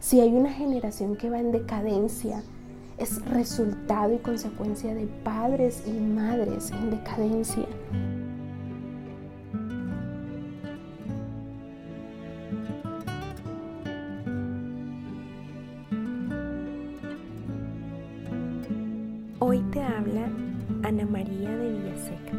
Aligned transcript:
Si 0.00 0.20
hay 0.20 0.28
una 0.28 0.52
generación 0.52 1.16
que 1.16 1.28
va 1.28 1.40
en 1.40 1.50
decadencia, 1.50 2.42
es 2.98 3.24
resultado 3.26 4.14
y 4.14 4.18
consecuencia 4.18 4.94
de 4.94 5.06
padres 5.24 5.82
y 5.86 5.90
madres 5.90 6.70
en 6.70 6.90
decadencia. 6.90 7.66
Hoy 19.40 19.60
te 19.72 19.82
habla 19.82 20.28
Ana 20.84 21.06
María 21.06 21.56
de 21.56 21.72
Villaseca 21.72 22.36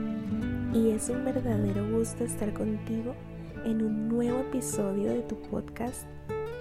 y 0.73 0.91
es 0.91 1.09
un 1.09 1.25
verdadero 1.25 1.91
gusto 1.91 2.23
estar 2.23 2.53
contigo 2.53 3.13
en 3.65 3.83
un 3.83 4.07
nuevo 4.07 4.39
episodio 4.39 5.11
de 5.11 5.21
tu 5.23 5.35
podcast 5.41 6.05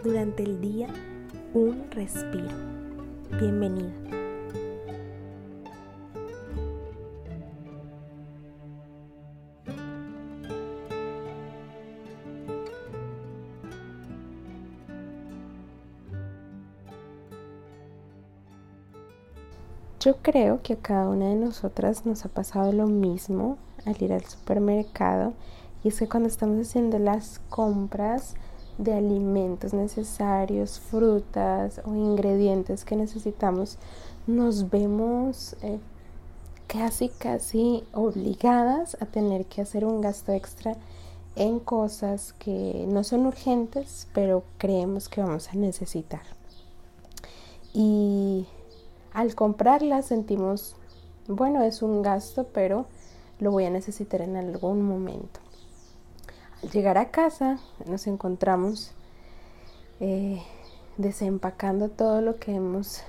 durante 0.02 0.42
el 0.42 0.60
día 0.60 0.88
Un 1.54 1.90
Respiro. 1.90 2.48
Bienvenida. 3.40 3.92
Yo 20.00 20.16
creo 20.22 20.62
que 20.62 20.74
a 20.74 20.76
cada 20.76 21.08
una 21.08 21.28
de 21.28 21.34
nosotras 21.34 22.06
nos 22.06 22.24
ha 22.24 22.28
pasado 22.28 22.72
lo 22.72 22.86
mismo 22.86 23.58
al 23.84 24.00
ir 24.00 24.12
al 24.12 24.24
supermercado 24.24 25.34
y 25.82 25.88
es 25.88 25.98
que 25.98 26.08
cuando 26.08 26.28
estamos 26.28 26.66
haciendo 26.66 26.98
las 26.98 27.40
compras 27.48 28.36
de 28.78 28.94
alimentos 28.94 29.74
necesarios, 29.74 30.78
frutas 30.78 31.80
o 31.84 31.94
ingredientes 31.94 32.84
que 32.84 32.96
necesitamos, 32.96 33.76
nos 34.26 34.70
vemos 34.70 35.56
eh, 35.62 35.78
casi, 36.68 37.08
casi 37.08 37.84
obligadas 37.92 38.96
a 39.00 39.06
tener 39.06 39.46
que 39.46 39.62
hacer 39.62 39.84
un 39.84 40.00
gasto 40.00 40.32
extra 40.32 40.76
en 41.34 41.60
cosas 41.60 42.32
que 42.38 42.86
no 42.88 43.04
son 43.04 43.26
urgentes, 43.26 44.08
pero 44.12 44.44
creemos 44.58 45.08
que 45.08 45.20
vamos 45.20 45.48
a 45.48 45.54
necesitar. 45.54 46.22
Y 47.72 48.46
al 49.12 49.34
comprarlas 49.34 50.06
sentimos, 50.06 50.76
bueno, 51.26 51.62
es 51.62 51.82
un 51.82 52.02
gasto, 52.02 52.46
pero 52.52 52.86
lo 53.38 53.50
voy 53.50 53.64
a 53.64 53.70
necesitar 53.70 54.20
en 54.20 54.36
algún 54.36 54.82
momento. 54.82 55.40
Al 56.62 56.70
llegar 56.70 56.98
a 56.98 57.10
casa 57.10 57.58
nos 57.86 58.06
encontramos 58.06 58.92
eh, 60.00 60.42
desempacando 60.96 61.88
todo 61.88 62.20
lo 62.20 62.38
que 62.38 62.54
hemos 62.54 63.02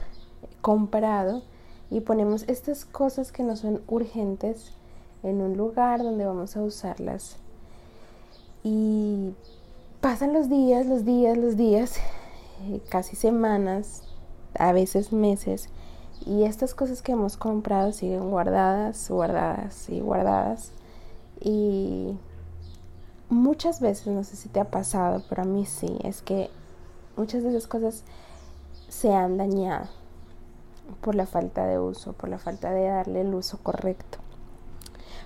comprado 0.62 1.42
y 1.90 2.02
ponemos 2.02 2.44
estas 2.48 2.86
cosas 2.86 3.32
que 3.32 3.44
no 3.44 3.56
son 3.56 3.82
urgentes 3.88 4.74
en 5.24 5.42
un 5.42 5.58
lugar 5.58 6.04
donde 6.04 6.26
vamos 6.26 6.56
a 6.56 6.62
usarlas. 6.62 7.38
Y 8.64 9.34
pasan 10.02 10.34
los 10.34 10.50
días, 10.50 10.86
los 10.86 11.06
días, 11.06 11.38
los 11.38 11.58
días, 11.58 11.98
eh, 12.68 12.82
casi 12.90 13.16
semanas, 13.16 14.04
a 14.58 14.72
veces 14.74 15.12
meses, 15.12 15.70
y 16.26 16.44
estas 16.44 16.76
cosas 16.76 17.02
que 17.02 17.14
hemos 17.14 17.38
comprado 17.38 17.94
siguen 17.94 18.30
guardadas, 18.30 19.10
guardadas 19.10 19.90
y 19.90 20.02
guardadas. 20.02 20.72
Y 21.40 22.16
muchas 23.30 23.80
veces, 23.80 24.08
no 24.08 24.24
sé 24.24 24.36
si 24.36 24.50
te 24.50 24.60
ha 24.60 24.66
pasado, 24.66 25.24
pero 25.30 25.44
a 25.44 25.46
mí 25.46 25.66
sí, 25.66 25.98
es 26.04 26.22
que 26.22 26.50
muchas 27.16 27.44
de 27.44 27.50
esas 27.50 27.68
cosas 27.68 28.04
se 28.88 29.14
han 29.14 29.38
dañado 29.38 29.88
por 31.02 31.16
la 31.16 31.28
falta 31.28 31.66
de 31.66 31.80
uso, 31.80 32.14
por 32.14 32.30
la 32.30 32.40
falta 32.40 32.72
de 32.72 32.88
darle 32.88 33.22
el 33.22 33.34
uso 33.34 33.60
correcto. 33.62 34.18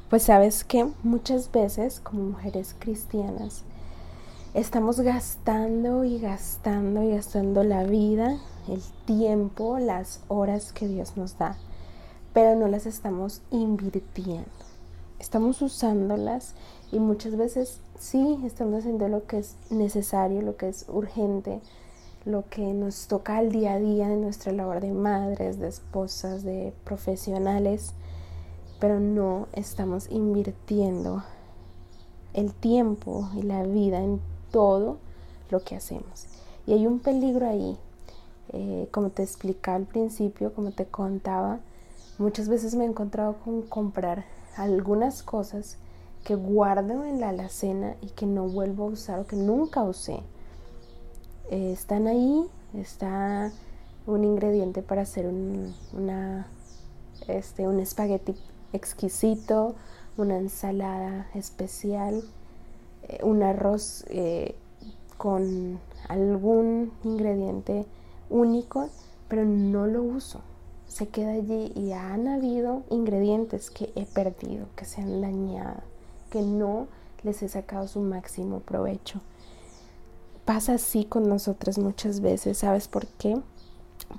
Pues 0.10 0.24
sabes 0.24 0.64
que 0.64 0.88
muchas 1.02 1.52
veces 1.52 2.00
como 2.00 2.24
mujeres 2.24 2.76
cristianas 2.78 3.64
estamos 4.54 5.00
gastando 5.00 6.04
y 6.04 6.20
gastando 6.20 7.02
y 7.02 7.12
gastando 7.12 7.64
la 7.64 7.84
vida, 7.84 8.38
el 8.68 8.82
tiempo, 9.06 9.80
las 9.80 10.22
horas 10.28 10.74
que 10.74 10.88
Dios 10.88 11.18
nos 11.18 11.38
da, 11.38 11.58
pero 12.34 12.56
no 12.56 12.68
las 12.68 12.86
estamos 12.86 13.42
invirtiendo. 13.50 14.73
Estamos 15.20 15.62
usándolas 15.62 16.54
y 16.92 17.00
muchas 17.00 17.38
veces 17.38 17.80
sí 17.98 18.40
estamos 18.44 18.80
haciendo 18.80 19.08
lo 19.08 19.26
que 19.26 19.40
es 19.40 19.56
necesario, 19.70 20.42
lo 20.42 20.58
que 20.58 20.70
es 20.70 20.86
urgente, 20.90 21.62
lo 22.26 22.48
que 22.50 22.74
nos 22.74 23.08
toca 23.08 23.38
al 23.38 23.52
día 23.52 23.74
a 23.74 23.80
día 23.80 24.12
en 24.12 24.22
nuestra 24.22 24.52
labor 24.52 24.82
de 24.82 24.94
madres, 24.94 25.60
de 25.60 25.68
esposas, 25.68 26.44
de 26.44 26.74
profesionales, 26.84 27.94
pero 28.80 29.00
no 29.00 29.48
estamos 29.54 30.10
invirtiendo 30.12 31.24
el 32.34 32.54
tiempo 32.54 33.30
y 33.36 33.44
la 33.44 33.64
vida 33.64 34.04
en 34.04 34.20
todo 34.52 34.98
lo 35.50 35.64
que 35.64 35.76
hacemos. 35.76 36.26
Y 36.66 36.74
hay 36.74 36.88
un 36.88 37.00
peligro 37.00 37.48
ahí, 37.48 37.78
eh, 38.50 38.88
como 38.92 39.10
te 39.10 39.24
explicaba 39.24 39.78
al 39.78 39.86
principio, 39.86 40.54
como 40.54 40.72
te 40.72 40.86
contaba, 40.86 41.60
muchas 42.18 42.50
veces 42.50 42.76
me 42.76 42.86
he 42.86 42.88
encontrado 42.88 43.36
con 43.44 43.62
comprar 43.64 44.26
algunas 44.56 45.24
cosas 45.24 45.78
que 46.24 46.36
guardo 46.36 47.04
en 47.04 47.20
la 47.20 47.30
alacena 47.30 47.96
y 48.02 48.08
que 48.10 48.26
no 48.26 48.48
vuelvo 48.48 48.86
a 48.86 48.88
usar 48.88 49.20
o 49.20 49.28
que 49.28 49.36
nunca 49.36 49.84
usé. 49.84 50.20
Eh, 51.50 51.72
están 51.74 52.08
ahí, 52.08 52.46
está 52.74 53.52
un 54.08 54.24
ingrediente 54.24 54.82
para 54.82 55.02
hacer 55.02 55.28
un, 55.28 55.76
una, 55.94 56.48
este, 57.28 57.68
un 57.68 57.80
espagueti 57.80 58.36
exquisito, 58.72 59.76
una 60.18 60.38
ensalada 60.38 61.28
especial, 61.34 62.24
eh, 63.04 63.20
un 63.24 63.44
arroz 63.44 64.06
eh, 64.10 64.56
con 65.18 65.80
algún 66.08 66.92
ingrediente 67.04 67.86
único, 68.30 68.90
pero 69.28 69.46
no 69.46 69.88
lo 69.88 70.04
uso. 70.04 70.42
Se 70.94 71.08
queda 71.08 71.32
allí 71.32 71.72
y 71.76 71.94
han 71.94 72.28
habido 72.28 72.84
ingredientes 72.92 73.72
que 73.72 73.92
he 73.96 74.06
perdido, 74.06 74.68
que 74.76 74.86
se 74.86 75.02
han 75.02 75.22
dañado 75.22 75.82
que 76.30 76.44
no 76.44 76.86
les 77.24 77.42
he 77.42 77.50
sacado 77.50 77.88
su 77.88 78.00
máximo 78.00 78.60
provecho. 78.60 79.20
Pasa 80.46 80.76
así 80.76 81.04
con 81.04 81.28
nosotras 81.28 81.80
muchas 81.80 82.20
veces, 82.20 82.60
¿sabes 82.60 82.88
por 82.88 83.08
qué? 83.08 83.42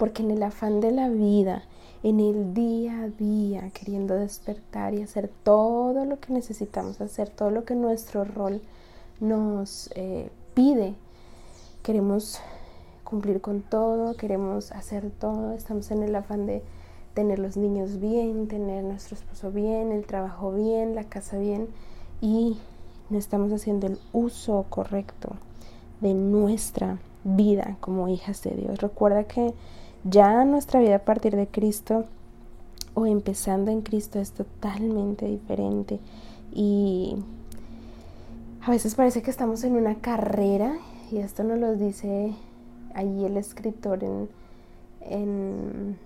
Porque 0.01 0.25
en 0.25 0.33
el 0.33 0.43
afán 0.43 0.81
de 0.81 0.91
la 0.91 1.09
vida, 1.09 1.63
en 2.03 2.19
el 2.19 2.55
día 2.55 3.03
a 3.03 3.09
día, 3.09 3.71
queriendo 3.71 4.17
despertar 4.17 4.95
y 4.95 5.03
hacer 5.03 5.31
todo 5.45 6.05
lo 6.05 6.19
que 6.19 6.33
necesitamos 6.33 7.01
hacer, 7.01 7.29
todo 7.29 7.53
lo 7.53 7.65
que 7.65 7.77
nuestro 7.77 8.25
rol 8.25 8.61
nos 9.21 9.91
eh, 9.95 10.29
pide, 10.55 10.97
queremos 11.85 12.41
cumplir 13.15 13.41
con 13.41 13.63
todo, 13.63 14.17
queremos 14.17 14.73
hacer 14.73 15.09
todo, 15.09 15.53
estamos 15.53 15.93
en 15.93 16.03
el 16.03 16.17
afán 16.17 16.47
de 16.47 16.65
tener 17.15 17.39
los 17.39 17.57
niños 17.57 18.01
bien, 18.01 18.49
tener 18.49 18.83
nuestro 18.83 19.15
esposo 19.15 19.53
bien, 19.53 19.93
el 19.93 20.05
trabajo 20.05 20.51
bien, 20.51 20.97
la 20.97 21.05
casa 21.05 21.39
bien 21.39 21.69
y 22.21 22.59
no 23.11 23.17
estamos 23.17 23.53
haciendo 23.53 23.87
el 23.87 24.01
uso 24.13 24.67
correcto 24.69 25.37
de 26.01 26.13
nuestra 26.13 26.99
vida 27.23 27.77
como 27.79 28.09
hijas 28.09 28.43
de 28.43 28.51
Dios. 28.51 28.81
Recuerda 28.81 29.23
que 29.23 29.55
ya 30.03 30.45
nuestra 30.45 30.81
vida 30.81 30.97
a 30.97 31.05
partir 31.05 31.37
de 31.37 31.47
Cristo 31.47 32.07
o 32.95 33.07
empezando 33.07 33.71
en 33.71 33.83
Cristo 33.83 34.19
es 34.19 34.33
totalmente 34.33 35.27
diferente 35.27 36.01
y 36.53 37.15
a 38.67 38.73
veces 38.73 38.97
parece 38.97 39.23
que 39.23 39.31
estamos 39.31 39.63
en 39.63 39.77
una 39.77 39.95
carrera 40.01 40.79
y 41.13 41.19
esto 41.19 41.45
nos 41.45 41.61
lo 41.61 41.77
dice 41.77 42.35
allí 42.95 43.25
el 43.25 43.37
escritor 43.37 44.03
en, 44.05 44.29
en 45.01 45.99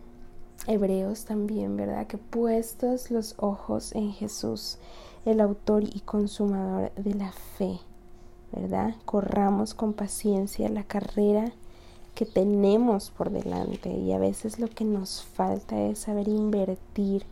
Hebreos 0.67 1.25
también, 1.25 1.77
¿verdad? 1.77 2.07
Que 2.07 2.19
puestos 2.19 3.11
los 3.11 3.35
ojos 3.39 3.95
en 3.95 4.13
Jesús, 4.13 4.79
el 5.25 5.41
autor 5.41 5.85
y 5.85 6.01
consumador 6.01 6.93
de 6.95 7.15
la 7.15 7.33
fe, 7.33 7.79
¿verdad? 8.53 8.95
Corramos 9.05 9.75
con 9.75 9.93
paciencia 9.93 10.69
la 10.69 10.85
carrera 10.85 11.53
que 12.15 12.27
tenemos 12.27 13.11
por 13.11 13.31
delante 13.31 13.91
y 13.91 14.13
a 14.13 14.19
veces 14.19 14.59
lo 14.59 14.69
que 14.69 14.85
nos 14.85 15.23
falta 15.23 15.81
es 15.81 16.01
saber 16.01 16.27
invertir. 16.27 17.25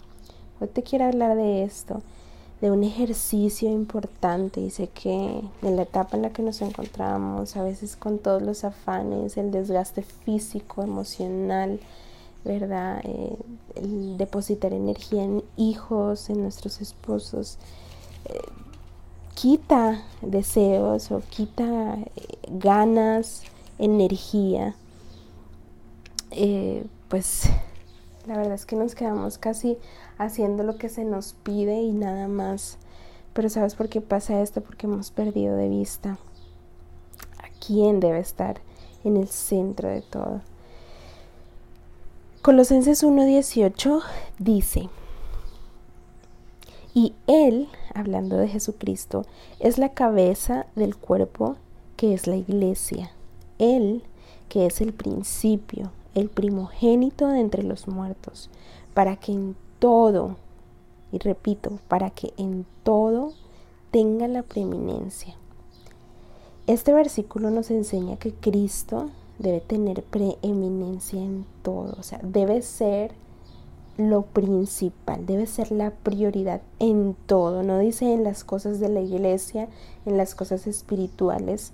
Hoy 0.60 0.68
te 0.68 0.82
quiero 0.82 1.06
hablar 1.06 1.36
de 1.36 1.64
esto, 1.64 2.02
de 2.60 2.70
un 2.70 2.84
ejercicio 2.84 3.70
importante 3.70 4.60
y 4.60 4.70
sé 4.70 4.88
que 4.88 5.42
en 5.62 5.76
la 5.76 5.82
etapa 5.82 6.16
en 6.16 6.22
la 6.22 6.30
que 6.30 6.42
nos 6.42 6.62
encontramos, 6.62 7.56
a 7.56 7.62
veces 7.62 7.96
con 7.96 8.18
todos 8.18 8.40
los 8.40 8.64
afanes, 8.64 9.36
el 9.36 9.50
desgaste 9.50 10.02
físico, 10.02 10.82
emocional, 10.82 11.80
¿verdad? 12.44 13.00
Eh, 13.04 13.36
el 13.74 14.16
depositar 14.16 14.72
energía 14.72 15.24
en 15.24 15.42
hijos, 15.56 16.30
en 16.30 16.42
nuestros 16.42 16.80
esposos, 16.80 17.58
eh, 18.24 18.38
quita 19.34 20.02
deseos 20.22 21.10
o 21.10 21.20
quita 21.28 21.98
eh, 21.98 22.38
ganas, 22.48 23.42
energía 23.78 24.74
pues 27.08 27.44
la 28.26 28.36
verdad 28.36 28.54
es 28.54 28.66
que 28.66 28.76
nos 28.76 28.94
quedamos 28.94 29.38
casi 29.38 29.78
haciendo 30.18 30.62
lo 30.62 30.76
que 30.78 30.88
se 30.88 31.04
nos 31.04 31.34
pide 31.34 31.80
y 31.80 31.92
nada 31.92 32.28
más. 32.28 32.78
Pero 33.32 33.48
¿sabes 33.48 33.74
por 33.74 33.88
qué 33.88 34.00
pasa 34.00 34.42
esto? 34.42 34.62
Porque 34.62 34.86
hemos 34.86 35.10
perdido 35.10 35.56
de 35.56 35.68
vista 35.68 36.18
a 37.38 37.48
quién 37.64 38.00
debe 38.00 38.18
estar 38.18 38.60
en 39.04 39.16
el 39.16 39.28
centro 39.28 39.88
de 39.88 40.02
todo. 40.02 40.40
Colosenses 42.42 43.02
1.18 43.02 44.02
dice, 44.38 44.88
y 46.94 47.12
Él, 47.26 47.68
hablando 47.94 48.36
de 48.38 48.48
Jesucristo, 48.48 49.26
es 49.60 49.78
la 49.78 49.90
cabeza 49.90 50.66
del 50.76 50.96
cuerpo 50.96 51.56
que 51.96 52.14
es 52.14 52.26
la 52.26 52.36
iglesia. 52.36 53.10
Él, 53.58 54.02
que 54.48 54.66
es 54.66 54.80
el 54.80 54.92
principio, 54.92 55.90
el 56.16 56.30
primogénito 56.30 57.28
de 57.28 57.40
entre 57.40 57.62
los 57.62 57.86
muertos, 57.86 58.50
para 58.94 59.16
que 59.16 59.32
en 59.32 59.54
todo, 59.78 60.36
y 61.12 61.18
repito, 61.18 61.78
para 61.88 62.10
que 62.10 62.32
en 62.38 62.64
todo 62.82 63.34
tenga 63.90 64.26
la 64.26 64.42
preeminencia. 64.42 65.34
Este 66.66 66.92
versículo 66.94 67.50
nos 67.50 67.70
enseña 67.70 68.16
que 68.16 68.32
Cristo 68.32 69.10
debe 69.38 69.60
tener 69.60 70.02
preeminencia 70.02 71.22
en 71.22 71.44
todo, 71.62 71.94
o 71.98 72.02
sea, 72.02 72.18
debe 72.22 72.62
ser 72.62 73.12
lo 73.98 74.22
principal, 74.22 75.26
debe 75.26 75.46
ser 75.46 75.70
la 75.70 75.90
prioridad 75.90 76.62
en 76.78 77.14
todo, 77.26 77.62
no 77.62 77.78
dice 77.78 78.12
en 78.14 78.24
las 78.24 78.42
cosas 78.42 78.80
de 78.80 78.88
la 78.88 79.00
iglesia, 79.00 79.68
en 80.06 80.16
las 80.16 80.34
cosas 80.34 80.66
espirituales, 80.66 81.72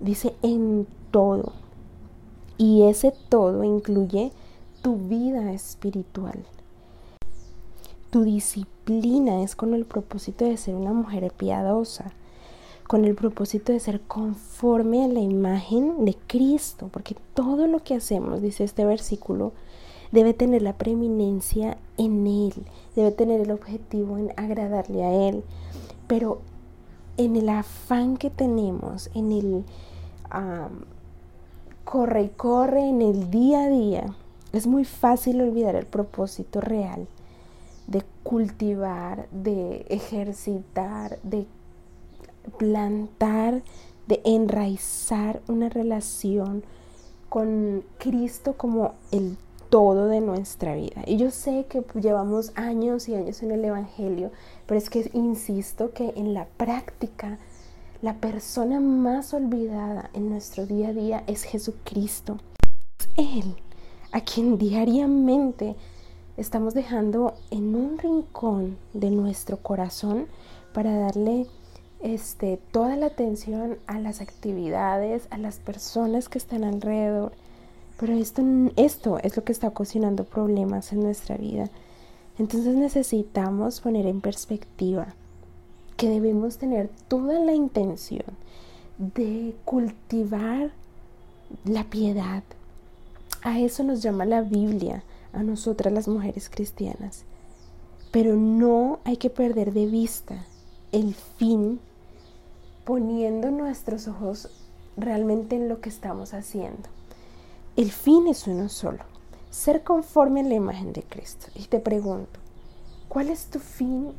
dice 0.00 0.34
en 0.42 0.88
todo. 1.12 1.61
Y 2.62 2.84
ese 2.84 3.12
todo 3.28 3.64
incluye 3.64 4.30
tu 4.82 4.94
vida 4.94 5.50
espiritual. 5.50 6.44
Tu 8.10 8.22
disciplina 8.22 9.42
es 9.42 9.56
con 9.56 9.74
el 9.74 9.84
propósito 9.84 10.44
de 10.44 10.56
ser 10.56 10.76
una 10.76 10.92
mujer 10.92 11.32
piadosa, 11.36 12.12
con 12.86 13.04
el 13.04 13.16
propósito 13.16 13.72
de 13.72 13.80
ser 13.80 14.00
conforme 14.02 15.02
a 15.02 15.08
la 15.08 15.18
imagen 15.18 16.04
de 16.04 16.14
Cristo, 16.28 16.88
porque 16.92 17.16
todo 17.34 17.66
lo 17.66 17.82
que 17.82 17.96
hacemos, 17.96 18.40
dice 18.40 18.62
este 18.62 18.84
versículo, 18.84 19.50
debe 20.12 20.32
tener 20.32 20.62
la 20.62 20.78
preeminencia 20.78 21.78
en 21.96 22.24
Él, 22.28 22.54
debe 22.94 23.10
tener 23.10 23.40
el 23.40 23.50
objetivo 23.50 24.18
en 24.18 24.32
agradarle 24.36 25.02
a 25.02 25.28
Él, 25.28 25.42
pero 26.06 26.38
en 27.16 27.34
el 27.34 27.48
afán 27.48 28.16
que 28.16 28.30
tenemos, 28.30 29.10
en 29.14 29.32
el 29.32 29.64
corre 31.84 32.22
y 32.24 32.28
corre 32.28 32.88
en 32.88 33.02
el 33.02 33.30
día 33.30 33.64
a 33.64 33.68
día, 33.68 34.04
es 34.52 34.66
muy 34.66 34.84
fácil 34.84 35.40
olvidar 35.40 35.76
el 35.76 35.86
propósito 35.86 36.60
real 36.60 37.06
de 37.86 38.04
cultivar, 38.22 39.28
de 39.30 39.86
ejercitar, 39.88 41.18
de 41.22 41.46
plantar, 42.58 43.62
de 44.06 44.20
enraizar 44.24 45.40
una 45.48 45.68
relación 45.68 46.64
con 47.28 47.82
Cristo 47.98 48.54
como 48.56 48.94
el 49.10 49.36
todo 49.70 50.08
de 50.08 50.20
nuestra 50.20 50.74
vida. 50.74 51.02
Y 51.06 51.16
yo 51.16 51.30
sé 51.30 51.64
que 51.68 51.82
llevamos 51.98 52.52
años 52.56 53.08
y 53.08 53.14
años 53.14 53.42
en 53.42 53.52
el 53.52 53.64
Evangelio, 53.64 54.30
pero 54.66 54.76
es 54.76 54.90
que 54.90 55.10
insisto 55.14 55.92
que 55.92 56.12
en 56.16 56.34
la 56.34 56.46
práctica 56.58 57.38
la 58.02 58.14
persona 58.14 58.80
más 58.80 59.32
olvidada 59.32 60.10
en 60.12 60.28
nuestro 60.28 60.66
día 60.66 60.88
a 60.88 60.92
día 60.92 61.24
es 61.28 61.44
Jesucristo. 61.44 62.38
Es 62.98 63.08
Él 63.16 63.54
a 64.10 64.20
quien 64.20 64.58
diariamente 64.58 65.76
estamos 66.36 66.74
dejando 66.74 67.34
en 67.52 67.76
un 67.76 67.98
rincón 67.98 68.76
de 68.92 69.10
nuestro 69.10 69.58
corazón 69.58 70.26
para 70.74 70.98
darle 70.98 71.46
este, 72.02 72.58
toda 72.72 72.96
la 72.96 73.06
atención 73.06 73.78
a 73.86 74.00
las 74.00 74.20
actividades, 74.20 75.28
a 75.30 75.38
las 75.38 75.60
personas 75.60 76.28
que 76.28 76.38
están 76.38 76.64
alrededor. 76.64 77.32
Pero 78.00 78.14
esto, 78.14 78.42
esto 78.74 79.18
es 79.22 79.36
lo 79.36 79.44
que 79.44 79.52
está 79.52 79.68
ocasionando 79.68 80.24
problemas 80.24 80.92
en 80.92 81.04
nuestra 81.04 81.36
vida. 81.36 81.70
Entonces 82.36 82.74
necesitamos 82.74 83.80
poner 83.80 84.06
en 84.06 84.20
perspectiva 84.20 85.14
que 85.96 86.08
debemos 86.08 86.58
tener 86.58 86.90
toda 87.08 87.38
la 87.38 87.52
intención 87.52 88.24
de 88.98 89.54
cultivar 89.64 90.70
la 91.64 91.84
piedad. 91.84 92.42
A 93.42 93.58
eso 93.58 93.82
nos 93.82 94.02
llama 94.02 94.24
la 94.24 94.42
Biblia, 94.42 95.02
a 95.32 95.42
nosotras 95.42 95.92
las 95.92 96.08
mujeres 96.08 96.48
cristianas. 96.48 97.24
Pero 98.10 98.36
no 98.36 99.00
hay 99.04 99.16
que 99.16 99.30
perder 99.30 99.72
de 99.72 99.86
vista 99.86 100.44
el 100.92 101.14
fin 101.14 101.80
poniendo 102.84 103.50
nuestros 103.50 104.08
ojos 104.08 104.48
realmente 104.96 105.56
en 105.56 105.68
lo 105.68 105.80
que 105.80 105.88
estamos 105.88 106.34
haciendo. 106.34 106.88
El 107.76 107.90
fin 107.90 108.26
es 108.28 108.46
uno 108.46 108.68
solo, 108.68 109.04
ser 109.50 109.82
conforme 109.82 110.40
a 110.40 110.44
la 110.44 110.54
imagen 110.54 110.92
de 110.92 111.02
Cristo. 111.02 111.46
Y 111.54 111.64
te 111.64 111.80
pregunto, 111.80 112.38
¿cuál 113.08 113.30
es 113.30 113.46
tu 113.46 113.58
fin 113.58 114.12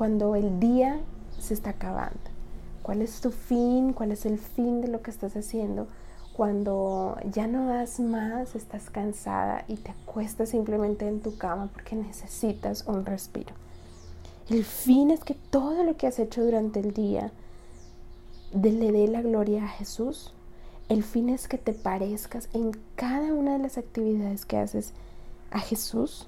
cuando 0.00 0.34
el 0.34 0.60
día 0.60 0.98
se 1.38 1.52
está 1.52 1.70
acabando. 1.70 2.16
¿Cuál 2.82 3.02
es 3.02 3.20
tu 3.20 3.30
fin? 3.30 3.92
¿Cuál 3.92 4.12
es 4.12 4.24
el 4.24 4.38
fin 4.38 4.80
de 4.80 4.88
lo 4.88 5.02
que 5.02 5.10
estás 5.10 5.36
haciendo? 5.36 5.88
Cuando 6.32 7.18
ya 7.30 7.46
no 7.46 7.66
das 7.66 8.00
más, 8.00 8.54
estás 8.54 8.88
cansada 8.88 9.66
y 9.68 9.76
te 9.76 9.90
acuestas 9.90 10.48
simplemente 10.48 11.06
en 11.06 11.20
tu 11.20 11.36
cama 11.36 11.68
porque 11.70 11.96
necesitas 11.96 12.86
un 12.86 13.04
respiro. 13.04 13.52
El 14.48 14.64
fin 14.64 15.10
es 15.10 15.22
que 15.22 15.34
todo 15.34 15.84
lo 15.84 15.98
que 15.98 16.06
has 16.06 16.18
hecho 16.18 16.42
durante 16.42 16.80
el 16.80 16.94
día 16.94 17.30
le 18.54 18.92
dé 18.92 19.06
la 19.06 19.20
gloria 19.20 19.66
a 19.66 19.68
Jesús. 19.68 20.32
El 20.88 21.04
fin 21.04 21.28
es 21.28 21.46
que 21.46 21.58
te 21.58 21.74
parezcas 21.74 22.48
en 22.54 22.72
cada 22.96 23.34
una 23.34 23.52
de 23.52 23.58
las 23.58 23.76
actividades 23.76 24.46
que 24.46 24.56
haces 24.56 24.94
a 25.50 25.58
Jesús. 25.58 26.26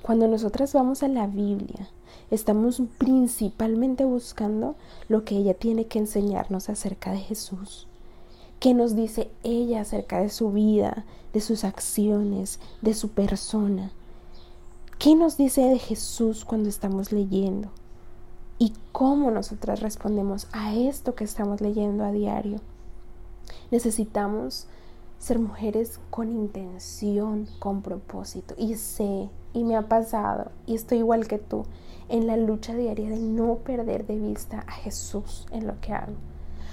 Cuando 0.00 0.26
nosotras 0.26 0.72
vamos 0.72 1.02
a 1.02 1.08
la 1.08 1.26
Biblia, 1.26 1.90
estamos 2.34 2.82
principalmente 2.98 4.04
buscando 4.04 4.74
lo 5.08 5.24
que 5.24 5.36
ella 5.36 5.54
tiene 5.54 5.86
que 5.86 5.98
enseñarnos 5.98 6.68
acerca 6.68 7.12
de 7.12 7.18
Jesús. 7.18 7.86
¿Qué 8.60 8.74
nos 8.74 8.96
dice 8.96 9.30
ella 9.42 9.82
acerca 9.82 10.20
de 10.20 10.30
su 10.30 10.50
vida, 10.50 11.04
de 11.32 11.40
sus 11.40 11.64
acciones, 11.64 12.60
de 12.82 12.94
su 12.94 13.10
persona? 13.10 13.92
¿Qué 14.98 15.14
nos 15.14 15.36
dice 15.36 15.62
de 15.62 15.78
Jesús 15.78 16.44
cuando 16.44 16.68
estamos 16.68 17.12
leyendo? 17.12 17.70
¿Y 18.58 18.72
cómo 18.92 19.30
nosotras 19.30 19.80
respondemos 19.80 20.46
a 20.52 20.74
esto 20.74 21.14
que 21.14 21.24
estamos 21.24 21.60
leyendo 21.60 22.04
a 22.04 22.12
diario? 22.12 22.60
Necesitamos 23.70 24.66
ser 25.18 25.38
mujeres 25.38 26.00
con 26.10 26.30
intención, 26.30 27.48
con 27.58 27.82
propósito. 27.82 28.54
Y 28.56 28.76
sé, 28.76 29.28
y 29.54 29.64
me 29.64 29.76
ha 29.76 29.88
pasado, 29.88 30.50
y 30.66 30.74
estoy 30.74 30.98
igual 30.98 31.26
que 31.26 31.38
tú, 31.38 31.64
en 32.10 32.26
la 32.26 32.36
lucha 32.36 32.74
diaria 32.74 33.08
de 33.08 33.18
no 33.18 33.54
perder 33.58 34.06
de 34.06 34.18
vista 34.18 34.64
a 34.66 34.72
Jesús 34.72 35.46
en 35.50 35.66
lo 35.66 35.80
que 35.80 35.94
hago. 35.94 36.12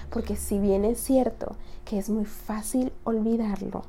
Porque 0.09 0.35
si 0.35 0.59
bien 0.59 0.83
es 0.83 0.99
cierto 0.99 1.55
que 1.85 1.97
es 1.97 2.09
muy 2.09 2.25
fácil 2.25 2.91
olvidarlo 3.05 3.83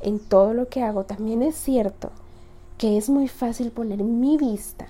en 0.00 0.18
todo 0.18 0.52
lo 0.52 0.68
que 0.68 0.82
hago, 0.82 1.04
también 1.04 1.42
es 1.42 1.54
cierto 1.54 2.10
que 2.76 2.98
es 2.98 3.08
muy 3.08 3.28
fácil 3.28 3.70
poner 3.70 4.02
mi 4.04 4.36
vista, 4.36 4.88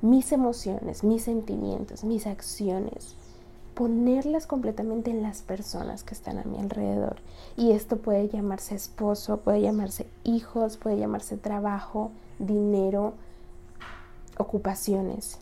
mis 0.00 0.30
emociones, 0.30 1.02
mis 1.02 1.24
sentimientos, 1.24 2.04
mis 2.04 2.26
acciones, 2.26 3.16
ponerlas 3.78 4.48
completamente 4.48 5.12
en 5.12 5.22
las 5.22 5.42
personas 5.42 6.02
que 6.02 6.12
están 6.12 6.36
a 6.38 6.42
mi 6.42 6.58
alrededor. 6.58 7.18
Y 7.56 7.70
esto 7.70 7.98
puede 7.98 8.28
llamarse 8.28 8.74
esposo, 8.74 9.36
puede 9.36 9.60
llamarse 9.60 10.08
hijos, 10.24 10.76
puede 10.76 10.98
llamarse 10.98 11.36
trabajo, 11.36 12.10
dinero, 12.40 13.14
ocupaciones. 14.36 15.38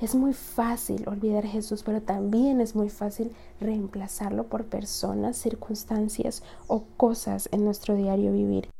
Es 0.00 0.16
muy 0.16 0.32
fácil 0.32 1.08
olvidar 1.08 1.44
a 1.44 1.48
Jesús, 1.48 1.84
pero 1.84 2.02
también 2.02 2.60
es 2.60 2.74
muy 2.74 2.90
fácil 2.90 3.30
reemplazarlo 3.60 4.48
por 4.48 4.64
personas, 4.64 5.36
circunstancias 5.36 6.42
o 6.66 6.82
cosas 6.96 7.48
en 7.52 7.64
nuestro 7.64 7.94
diario 7.94 8.32
vivir. 8.32 8.70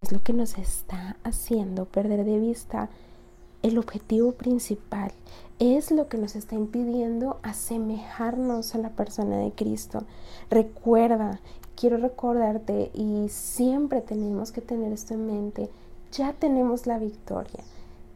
Es 0.00 0.12
lo 0.12 0.22
que 0.22 0.32
nos 0.32 0.56
está 0.56 1.18
haciendo 1.24 1.84
perder 1.84 2.24
de 2.24 2.38
vista 2.38 2.88
el 3.62 3.78
objetivo 3.78 4.32
principal. 4.32 5.12
Es 5.58 5.90
lo 5.90 6.08
que 6.08 6.18
nos 6.18 6.36
está 6.36 6.54
impidiendo 6.54 7.38
asemejarnos 7.42 8.74
a 8.74 8.78
la 8.78 8.90
persona 8.90 9.38
de 9.38 9.52
Cristo. 9.52 10.04
Recuerda, 10.50 11.40
quiero 11.74 11.96
recordarte 11.96 12.90
y 12.94 13.28
siempre 13.28 14.00
tenemos 14.00 14.52
que 14.52 14.60
tener 14.60 14.92
esto 14.92 15.14
en 15.14 15.26
mente. 15.26 15.70
Ya 16.12 16.32
tenemos 16.32 16.86
la 16.86 16.98
victoria 16.98 17.64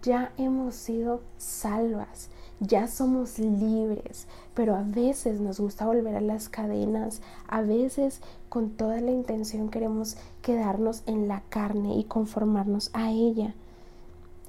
ya 0.02 0.32
hemos 0.36 0.74
sido 0.74 1.20
salvas, 1.38 2.28
ya 2.58 2.88
somos 2.88 3.38
libres, 3.38 4.26
pero 4.52 4.74
a 4.74 4.82
veces 4.82 5.40
nos 5.40 5.60
gusta 5.60 5.86
volver 5.86 6.16
a 6.16 6.20
las 6.20 6.48
cadenas, 6.48 7.22
a 7.46 7.62
veces 7.62 8.20
con 8.48 8.70
toda 8.70 9.00
la 9.00 9.12
intención 9.12 9.70
queremos 9.70 10.16
quedarnos 10.42 11.04
en 11.06 11.28
la 11.28 11.42
carne 11.48 11.96
y 11.96 12.04
conformarnos 12.04 12.90
a 12.92 13.12
ella. 13.12 13.54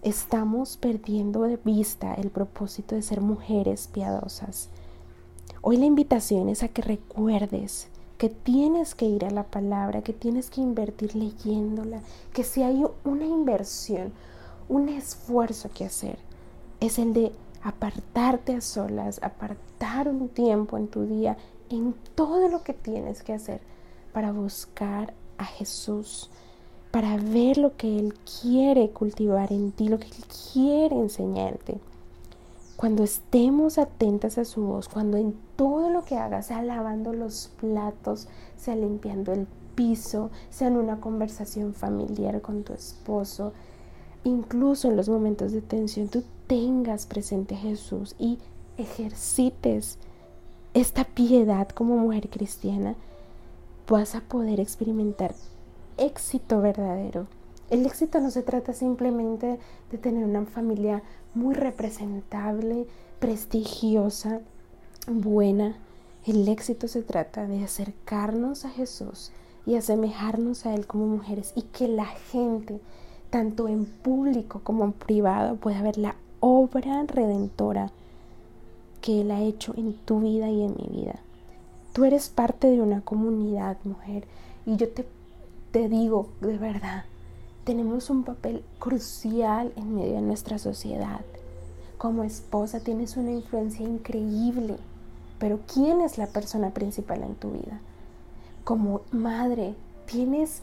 Estamos 0.03 0.75
perdiendo 0.75 1.43
de 1.43 1.57
vista 1.63 2.13
el 2.15 2.29
propósito 2.29 2.93
de 2.93 3.01
ser 3.01 3.21
mujeres 3.21 3.87
piadosas. 3.87 4.67
Hoy 5.61 5.77
la 5.77 5.85
invitación 5.85 6.49
es 6.49 6.61
a 6.61 6.67
que 6.67 6.81
recuerdes 6.81 7.87
que 8.17 8.27
tienes 8.27 8.95
que 8.95 9.05
ir 9.05 9.23
a 9.23 9.31
la 9.31 9.43
palabra, 9.43 10.01
que 10.01 10.11
tienes 10.11 10.49
que 10.49 10.59
invertir 10.59 11.15
leyéndola, 11.15 12.01
que 12.33 12.43
si 12.43 12.63
hay 12.63 12.83
una 13.05 13.25
inversión, 13.25 14.11
un 14.67 14.89
esfuerzo 14.89 15.69
que 15.73 15.85
hacer, 15.85 16.19
es 16.81 16.99
el 16.99 17.13
de 17.13 17.31
apartarte 17.61 18.55
a 18.55 18.59
solas, 18.59 19.23
apartar 19.23 20.09
un 20.09 20.27
tiempo 20.27 20.77
en 20.77 20.89
tu 20.89 21.05
día, 21.05 21.37
en 21.69 21.95
todo 22.13 22.49
lo 22.49 22.61
que 22.61 22.73
tienes 22.73 23.23
que 23.23 23.31
hacer 23.31 23.61
para 24.11 24.33
buscar 24.33 25.13
a 25.37 25.45
Jesús, 25.45 26.29
para 26.93 27.17
ver 27.17 27.57
lo 27.57 27.75
que 27.75 27.97
Él 27.97 28.13
quiere 28.39 28.91
cultivar 28.91 29.51
en 29.51 29.71
ti, 29.71 29.87
lo 29.87 29.97
que 29.97 30.05
Él 30.05 30.25
quiere 30.53 30.95
enseñarte. 30.95 31.79
Cuando 32.75 33.03
estemos 33.03 33.79
atentas 33.79 34.37
a 34.37 34.45
su 34.45 34.61
voz, 34.61 34.89
cuando 34.89 35.17
en 35.17 35.33
todo 35.55 35.89
lo 35.89 36.05
que 36.05 36.17
hagas, 36.17 36.45
sea 36.45 36.61
lavando 36.61 37.11
los 37.11 37.49
platos, 37.59 38.27
sea 38.57 38.75
limpiando 38.75 39.33
el 39.33 39.47
piso, 39.73 40.29
sea 40.51 40.67
en 40.67 40.77
una 40.77 41.01
conversación 41.01 41.73
familiar 41.73 42.41
con 42.41 42.61
tu 42.61 42.73
esposo, 42.73 43.53
incluso 44.23 44.87
en 44.87 44.95
los 44.95 45.09
momentos 45.09 45.51
de 45.51 45.61
tensión, 45.61 46.09
tú 46.09 46.23
tengas 46.45 47.07
presente 47.07 47.55
a 47.55 47.57
Jesús 47.57 48.13
y 48.19 48.37
ejercites 48.77 49.97
esta 50.75 51.05
piedad 51.05 51.69
como 51.69 51.97
mujer 51.97 52.29
cristiana, 52.29 52.93
vas 53.87 54.13
a 54.13 54.21
poder 54.21 54.59
experimentar 54.59 55.33
éxito 55.97 56.61
verdadero. 56.61 57.27
El 57.69 57.85
éxito 57.85 58.19
no 58.19 58.29
se 58.29 58.43
trata 58.43 58.73
simplemente 58.73 59.59
de 59.91 59.97
tener 59.97 60.25
una 60.25 60.45
familia 60.45 61.01
muy 61.33 61.55
representable, 61.55 62.85
prestigiosa, 63.19 64.41
buena. 65.07 65.77
El 66.25 66.47
éxito 66.47 66.87
se 66.87 67.01
trata 67.01 67.47
de 67.47 67.63
acercarnos 67.63 68.65
a 68.65 68.69
Jesús 68.69 69.31
y 69.65 69.75
asemejarnos 69.75 70.65
a 70.65 70.73
Él 70.73 70.85
como 70.87 71.07
mujeres 71.07 71.53
y 71.55 71.63
que 71.63 71.87
la 71.87 72.05
gente, 72.05 72.79
tanto 73.29 73.67
en 73.67 73.85
público 73.85 74.61
como 74.63 74.83
en 74.83 74.93
privado, 74.93 75.55
pueda 75.55 75.81
ver 75.81 75.97
la 75.97 76.15
obra 76.39 77.03
redentora 77.07 77.91
que 79.01 79.21
Él 79.21 79.31
ha 79.31 79.41
hecho 79.41 79.73
en 79.75 79.93
tu 79.93 80.19
vida 80.19 80.49
y 80.49 80.63
en 80.63 80.75
mi 80.77 81.01
vida. 81.01 81.15
Tú 81.93 82.05
eres 82.05 82.29
parte 82.29 82.67
de 82.67 82.81
una 82.81 83.01
comunidad, 83.01 83.77
mujer, 83.83 84.25
y 84.65 84.77
yo 84.77 84.89
te, 84.89 85.05
te 85.73 85.89
digo 85.89 86.27
de 86.39 86.59
verdad, 86.59 87.03
tenemos 87.63 88.11
un 88.11 88.23
papel 88.23 88.63
crucial 88.77 89.73
en 89.75 89.95
medio 89.95 90.13
de 90.13 90.21
nuestra 90.21 90.59
sociedad. 90.59 91.21
Como 91.97 92.23
esposa 92.23 92.81
tienes 92.81 93.17
una 93.17 93.31
influencia 93.31 93.83
increíble, 93.83 94.77
pero 95.39 95.61
¿quién 95.65 96.01
es 96.01 96.19
la 96.19 96.27
persona 96.27 96.69
principal 96.75 97.23
en 97.23 97.33
tu 97.33 97.53
vida? 97.53 97.81
Como 98.63 99.01
madre 99.11 99.73
tienes 100.05 100.61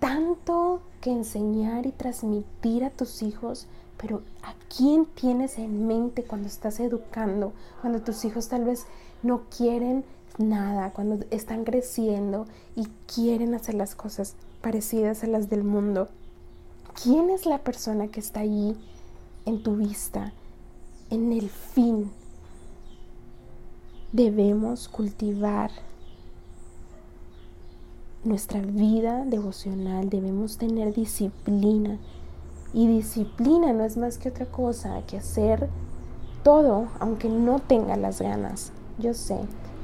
tanto 0.00 0.80
que 1.02 1.10
enseñar 1.10 1.84
y 1.84 1.92
transmitir 1.92 2.84
a 2.84 2.90
tus 2.90 3.22
hijos, 3.22 3.66
pero 3.98 4.22
¿a 4.42 4.54
quién 4.74 5.04
tienes 5.04 5.58
en 5.58 5.86
mente 5.86 6.24
cuando 6.24 6.48
estás 6.48 6.80
educando? 6.80 7.52
Cuando 7.82 8.00
tus 8.00 8.24
hijos 8.24 8.48
tal 8.48 8.64
vez 8.64 8.86
no 9.22 9.42
quieren 9.54 10.04
nada, 10.38 10.92
cuando 10.92 11.24
están 11.30 11.64
creciendo 11.64 12.46
y 12.76 12.86
quieren 13.12 13.54
hacer 13.54 13.74
las 13.74 13.94
cosas 13.94 14.36
parecidas 14.60 15.24
a 15.24 15.26
las 15.26 15.48
del 15.50 15.64
mundo. 15.64 16.08
¿Quién 17.02 17.30
es 17.30 17.46
la 17.46 17.58
persona 17.58 18.08
que 18.08 18.20
está 18.20 18.40
allí 18.40 18.76
en 19.46 19.62
tu 19.62 19.76
vista, 19.76 20.32
en 21.10 21.32
el 21.32 21.48
fin? 21.48 22.10
Debemos 24.12 24.88
cultivar 24.88 25.70
nuestra 28.24 28.60
vida 28.60 29.24
devocional, 29.24 30.08
debemos 30.08 30.58
tener 30.58 30.94
disciplina. 30.94 31.98
Y 32.74 32.86
disciplina 32.86 33.72
no 33.72 33.84
es 33.84 33.96
más 33.96 34.18
que 34.18 34.28
otra 34.28 34.46
cosa 34.46 35.02
que 35.06 35.18
hacer 35.18 35.68
todo 36.42 36.88
aunque 37.00 37.28
no 37.28 37.58
tenga 37.60 37.96
las 37.96 38.20
ganas. 38.20 38.72
Yo 38.98 39.14
sé 39.14 39.38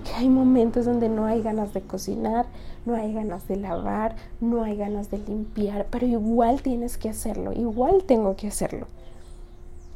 que 0.05 0.13
hay 0.13 0.29
momentos 0.29 0.85
donde 0.85 1.09
no 1.09 1.27
hay 1.27 1.43
ganas 1.43 1.75
de 1.75 1.83
cocinar, 1.83 2.47
no 2.87 2.95
hay 2.95 3.13
ganas 3.13 3.49
de 3.49 3.57
lavar, 3.57 4.15
no 4.41 4.63
hay 4.63 4.77
ganas 4.77 5.11
de 5.11 5.19
limpiar, 5.19 5.87
pero 5.91 6.07
igual 6.07 6.63
tienes 6.63 6.99
que 6.99 7.09
hacerlo, 7.09 7.53
igual 7.53 8.05
tengo 8.05 8.37
que 8.37 8.47
hacerlo. 8.47 8.87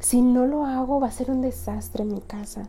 Si 0.00 0.22
no 0.22 0.46
lo 0.46 0.66
hago 0.66 1.00
va 1.00 1.08
a 1.08 1.12
ser 1.12 1.30
un 1.30 1.42
desastre 1.42 2.02
en 2.02 2.14
mi 2.14 2.20
casa. 2.20 2.68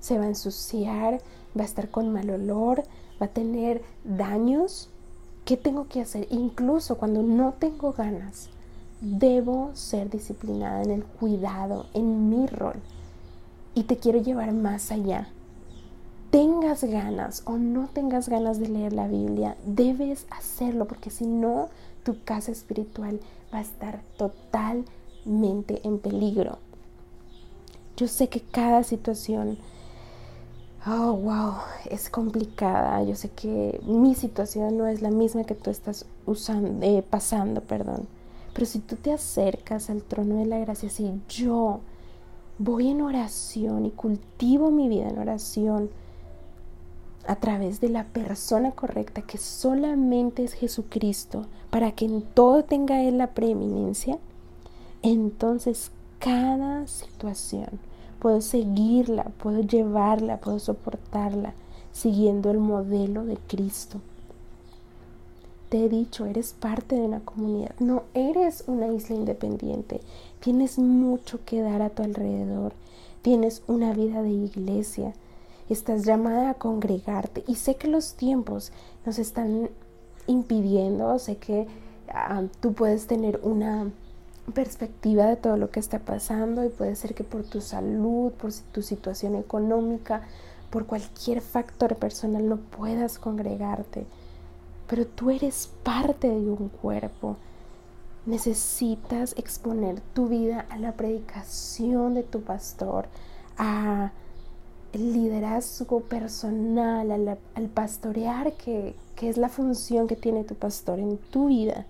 Se 0.00 0.18
va 0.18 0.24
a 0.24 0.28
ensuciar, 0.28 1.20
va 1.58 1.62
a 1.62 1.66
estar 1.66 1.90
con 1.90 2.12
mal 2.12 2.30
olor, 2.30 2.84
va 3.20 3.26
a 3.26 3.30
tener 3.30 3.82
daños. 4.04 4.90
¿Qué 5.44 5.56
tengo 5.56 5.88
que 5.88 6.00
hacer? 6.00 6.26
Incluso 6.30 6.98
cuando 6.98 7.22
no 7.22 7.54
tengo 7.58 7.92
ganas, 7.92 8.50
debo 9.00 9.70
ser 9.74 10.10
disciplinada 10.10 10.82
en 10.82 10.90
el 10.90 11.04
cuidado, 11.04 11.86
en 11.94 12.28
mi 12.28 12.46
rol. 12.46 12.76
Y 13.74 13.84
te 13.84 13.96
quiero 13.96 14.20
llevar 14.20 14.52
más 14.52 14.92
allá 14.92 15.28
tengas 16.30 16.84
ganas 16.84 17.42
o 17.44 17.56
no 17.56 17.88
tengas 17.88 18.28
ganas 18.28 18.58
de 18.58 18.68
leer 18.68 18.92
la 18.92 19.08
Biblia, 19.08 19.56
debes 19.64 20.26
hacerlo 20.30 20.86
porque 20.86 21.10
si 21.10 21.26
no, 21.26 21.68
tu 22.04 22.22
casa 22.22 22.52
espiritual 22.52 23.20
va 23.52 23.58
a 23.58 23.62
estar 23.62 24.00
totalmente 24.16 25.80
en 25.84 25.98
peligro. 25.98 26.58
Yo 27.96 28.08
sé 28.08 28.28
que 28.28 28.40
cada 28.40 28.82
situación, 28.82 29.58
oh, 30.86 31.12
wow, 31.12 31.54
es 31.90 32.10
complicada. 32.10 33.02
Yo 33.02 33.16
sé 33.16 33.30
que 33.30 33.80
mi 33.86 34.14
situación 34.14 34.76
no 34.76 34.86
es 34.86 35.00
la 35.00 35.10
misma 35.10 35.44
que 35.44 35.54
tú 35.54 35.70
estás 35.70 36.04
usando, 36.26 36.84
eh, 36.84 37.02
pasando, 37.08 37.62
perdón. 37.62 38.06
Pero 38.52 38.66
si 38.66 38.80
tú 38.80 38.96
te 38.96 39.12
acercas 39.12 39.90
al 39.90 40.02
trono 40.02 40.36
de 40.36 40.46
la 40.46 40.58
gracia, 40.58 40.90
si 40.90 41.10
yo 41.28 41.80
voy 42.58 42.88
en 42.88 43.02
oración 43.02 43.86
y 43.86 43.90
cultivo 43.90 44.70
mi 44.70 44.88
vida 44.88 45.08
en 45.08 45.18
oración, 45.18 45.90
a 47.26 47.36
través 47.36 47.80
de 47.80 47.88
la 47.88 48.04
persona 48.04 48.72
correcta 48.72 49.22
que 49.22 49.38
solamente 49.38 50.44
es 50.44 50.52
Jesucristo, 50.52 51.46
para 51.70 51.92
que 51.92 52.04
en 52.04 52.22
todo 52.22 52.64
tenga 52.64 53.02
Él 53.02 53.18
la 53.18 53.28
preeminencia, 53.28 54.18
entonces 55.02 55.90
cada 56.18 56.86
situación 56.86 57.68
puedo 58.18 58.40
seguirla, 58.40 59.24
puedo 59.38 59.60
llevarla, 59.60 60.38
puedo 60.38 60.58
soportarla, 60.58 61.54
siguiendo 61.92 62.50
el 62.50 62.58
modelo 62.58 63.24
de 63.24 63.36
Cristo. 63.36 64.00
Te 65.68 65.84
he 65.84 65.88
dicho, 65.88 66.26
eres 66.26 66.52
parte 66.52 66.94
de 66.94 67.02
una 67.02 67.20
comunidad, 67.20 67.74
no 67.80 68.04
eres 68.14 68.64
una 68.66 68.86
isla 68.88 69.16
independiente, 69.16 70.00
tienes 70.40 70.78
mucho 70.78 71.40
que 71.44 71.60
dar 71.60 71.82
a 71.82 71.90
tu 71.90 72.02
alrededor, 72.02 72.72
tienes 73.22 73.62
una 73.66 73.92
vida 73.92 74.22
de 74.22 74.30
iglesia, 74.30 75.12
estás 75.72 76.04
llamada 76.04 76.50
a 76.50 76.54
congregarte 76.54 77.44
y 77.46 77.56
sé 77.56 77.76
que 77.76 77.88
los 77.88 78.14
tiempos 78.14 78.72
nos 79.04 79.18
están 79.18 79.70
impidiendo, 80.26 81.18
sé 81.18 81.36
que 81.36 81.66
ah, 82.08 82.42
tú 82.60 82.72
puedes 82.72 83.06
tener 83.06 83.40
una 83.42 83.90
perspectiva 84.54 85.26
de 85.26 85.36
todo 85.36 85.56
lo 85.56 85.70
que 85.70 85.80
está 85.80 85.98
pasando 85.98 86.64
y 86.64 86.68
puede 86.68 86.94
ser 86.94 87.14
que 87.14 87.24
por 87.24 87.44
tu 87.44 87.60
salud, 87.60 88.32
por 88.32 88.52
tu 88.72 88.82
situación 88.82 89.34
económica, 89.34 90.22
por 90.70 90.86
cualquier 90.86 91.40
factor 91.40 91.96
personal 91.96 92.48
no 92.48 92.56
puedas 92.56 93.18
congregarte, 93.18 94.06
pero 94.86 95.06
tú 95.06 95.30
eres 95.30 95.70
parte 95.82 96.28
de 96.28 96.50
un 96.50 96.68
cuerpo. 96.68 97.36
Necesitas 98.24 99.34
exponer 99.36 100.00
tu 100.12 100.28
vida 100.28 100.66
a 100.68 100.78
la 100.78 100.92
predicación 100.92 102.14
de 102.14 102.24
tu 102.24 102.42
pastor, 102.42 103.06
a 103.56 104.12
el 104.92 105.12
liderazgo 105.12 106.00
personal, 106.00 107.10
al, 107.10 107.68
pastorear, 107.68 108.52
que, 108.54 108.94
que 109.14 109.28
es 109.28 109.36
la 109.36 109.48
función 109.48 110.06
que 110.06 110.16
tiene 110.16 110.44
tu 110.44 110.54
pastor 110.54 110.98
en 110.98 111.18
tu 111.18 111.48
vida, 111.48 111.86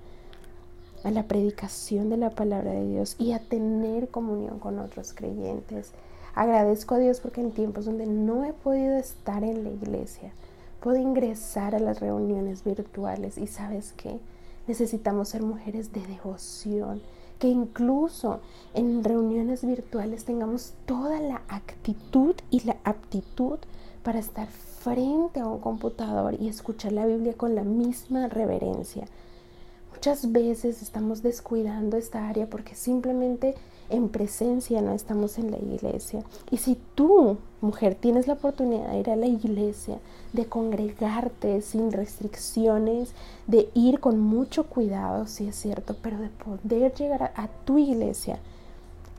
a 1.05 1.11
la 1.11 1.25
predicación 1.25 2.11
de 2.11 2.17
la 2.17 2.31
palabra 2.31 2.73
de 2.73 2.89
Dios 2.89 3.15
y 3.19 3.33
a 3.33 3.39
tener 3.39 4.09
comunión 4.09 4.59
con 4.59 4.79
otros 4.79 5.13
creyentes. 5.13 5.93
Agradezco 6.35 6.97
a 6.97 6.99
Dios 6.99 7.21
porque 7.21 7.41
en 7.41 7.53
tiempos 7.53 7.85
donde 7.85 8.07
no 8.07 8.45
he 8.45 8.53
podido 8.53 8.97
estar 8.97 9.45
en 9.45 9.63
la 9.63 9.71
iglesia, 9.71 10.33
puedo 10.81 10.99
ingresar 10.99 11.75
a 11.75 11.79
las 11.79 12.01
reuniones 12.01 12.65
virtuales 12.65 13.39
y 13.39 13.47
sabes 13.47 13.93
qué, 13.97 14.19
necesitamos 14.67 15.29
ser 15.29 15.43
mujeres 15.43 15.93
de 15.93 16.05
devoción 16.07 17.01
que 17.39 17.49
incluso 17.49 18.41
en 18.75 19.05
reuniones 19.05 19.65
virtuales 19.65 20.25
tengamos 20.25 20.75
toda 20.87 21.21
la 21.21 21.43
actitud 21.49 22.35
y 22.51 22.61
la 22.65 22.77
aptitud 22.85 23.59
para 24.03 24.19
estar 24.19 24.49
frente 24.49 25.41
a 25.41 25.47
un 25.47 25.59
computador 25.59 26.37
y 26.41 26.49
escuchar 26.49 26.93
la 26.93 27.07
Biblia 27.07 27.35
con 27.35 27.55
la 27.55 27.63
misma 27.65 28.29
reverencia. 28.29 29.07
Muchas 29.93 30.31
veces 30.31 30.83
estamos 30.83 31.23
descuidando 31.23 31.97
esta 31.97 32.29
área 32.29 32.49
porque 32.49 32.75
simplemente 32.75 33.55
en 33.91 34.09
presencia 34.09 34.81
no 34.83 34.93
estamos 34.93 35.39
en 35.39 35.51
la 35.51 35.59
iglesia. 35.59 36.23
Y 36.51 36.59
si 36.59 36.79
tú, 36.95 37.39
mujer, 37.61 37.95
tienes 37.95 38.27
la 38.27 38.35
oportunidad 38.35 38.91
de 38.91 38.99
ir 38.99 39.11
a 39.11 39.17
la 39.17 39.27
iglesia, 39.27 39.99
de 40.33 40.47
congregarte 40.47 41.63
sin 41.63 41.93
restricciones, 41.93 43.13
de 43.47 43.71
ir 43.75 44.01
con 44.01 44.21
mucho 44.21 44.67
cuidado, 44.67 45.27
sí 45.27 45.49
es 45.49 45.57
cierto, 45.57 45.97
pero 46.03 46.19
de 46.19 46.29
poder 46.29 46.95
llegar 46.95 47.33
a, 47.35 47.49
tu 47.65 47.79
iglesia, 47.79 48.39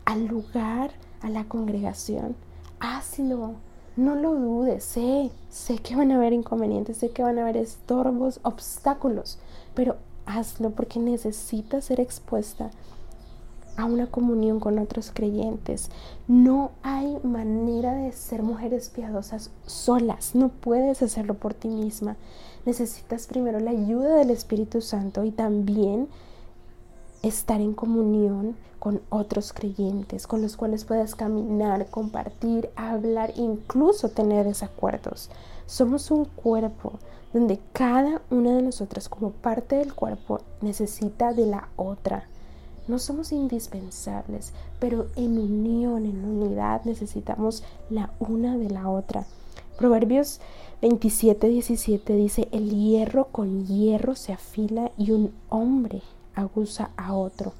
al 0.06 0.26
lugar, 0.26 0.92
a 1.22 1.30
la 1.30 1.46
congregación, 1.46 2.36
hazlo. 2.80 3.54
No 3.96 4.14
lo 4.14 4.36
dudes, 4.36 4.84
sé, 4.84 5.32
sé 5.50 5.80
que 5.80 5.96
van 5.96 6.12
a 6.12 6.18
haber 6.18 6.32
inconvenientes, 6.32 6.98
sé 6.98 7.10
que 7.10 7.24
van 7.24 7.40
a 7.40 7.42
haber 7.42 7.58
estorbos, 7.58 8.40
obstáculos, 8.44 9.40
pero 9.74 9.96
hazlo 10.28 10.70
porque 10.70 11.00
necesitas 11.00 11.86
ser 11.86 12.00
expuesta 12.00 12.70
a 13.78 13.86
una 13.86 14.08
comunión 14.08 14.60
con 14.60 14.80
otros 14.80 15.12
creyentes. 15.14 15.90
No 16.28 16.72
hay 16.84 17.18
manera 17.24 17.94
de 17.94 18.12
ser 18.12 18.44
mujeres 18.44 18.90
piadosas 18.90 19.52
solas. 19.66 20.36
No 20.36 20.50
puedes 20.50 21.02
hacerlo 21.02 21.36
por 21.36 21.54
ti 21.54 21.70
misma. 21.70 22.18
Necesitas 22.66 23.28
primero 23.28 23.60
la 23.60 23.72
ayuda 23.72 24.16
del 24.16 24.32
Espíritu 24.32 24.82
Santo 24.82 25.24
y 25.24 25.32
también 25.32 26.10
estar 27.22 27.62
en 27.62 27.74
comunión 27.74 28.56
con 28.80 29.02
otros 29.10 29.54
creyentes, 29.54 30.28
con 30.28 30.42
los 30.42 30.58
cuales 30.58 30.86
puedas 30.86 31.16
caminar, 31.16 31.88
compartir, 31.88 32.70
hablar, 32.76 33.34
incluso 33.38 34.10
tener 34.10 34.46
desacuerdos. 34.46 35.30
Somos 35.66 36.12
un 36.12 36.26
cuerpo 36.26 36.94
donde 37.34 37.60
cada 37.74 38.22
una 38.30 38.56
de 38.56 38.62
nosotras 38.62 39.10
como 39.10 39.32
parte 39.32 39.76
del 39.76 39.94
cuerpo 39.94 40.42
necesita 40.62 41.34
de 41.34 41.46
la 41.46 41.70
otra. 41.76 42.26
No 42.88 43.00
somos 43.00 43.32
indispensables, 43.32 44.53
pero 44.79 45.08
en 45.15 45.38
unión, 45.38 46.06
en 46.06 46.24
unidad 46.24 46.84
necesitamos 46.86 47.63
la 47.89 48.12
una 48.20 48.58
de 48.58 48.70
la 48.70 48.89
otra. 48.89 49.25
Proverbios 49.77 50.39
27, 50.82 51.50
17 51.50 52.13
dice, 52.13 52.48
el 52.51 52.70
hierro 52.70 53.25
con 53.25 53.65
hierro 53.65 54.15
se 54.15 54.32
afila 54.32 54.91
y 54.98 55.12
un 55.12 55.34
hombre 55.50 56.01
aguza 56.34 56.91
a 56.96 57.13
otro. 57.13 57.53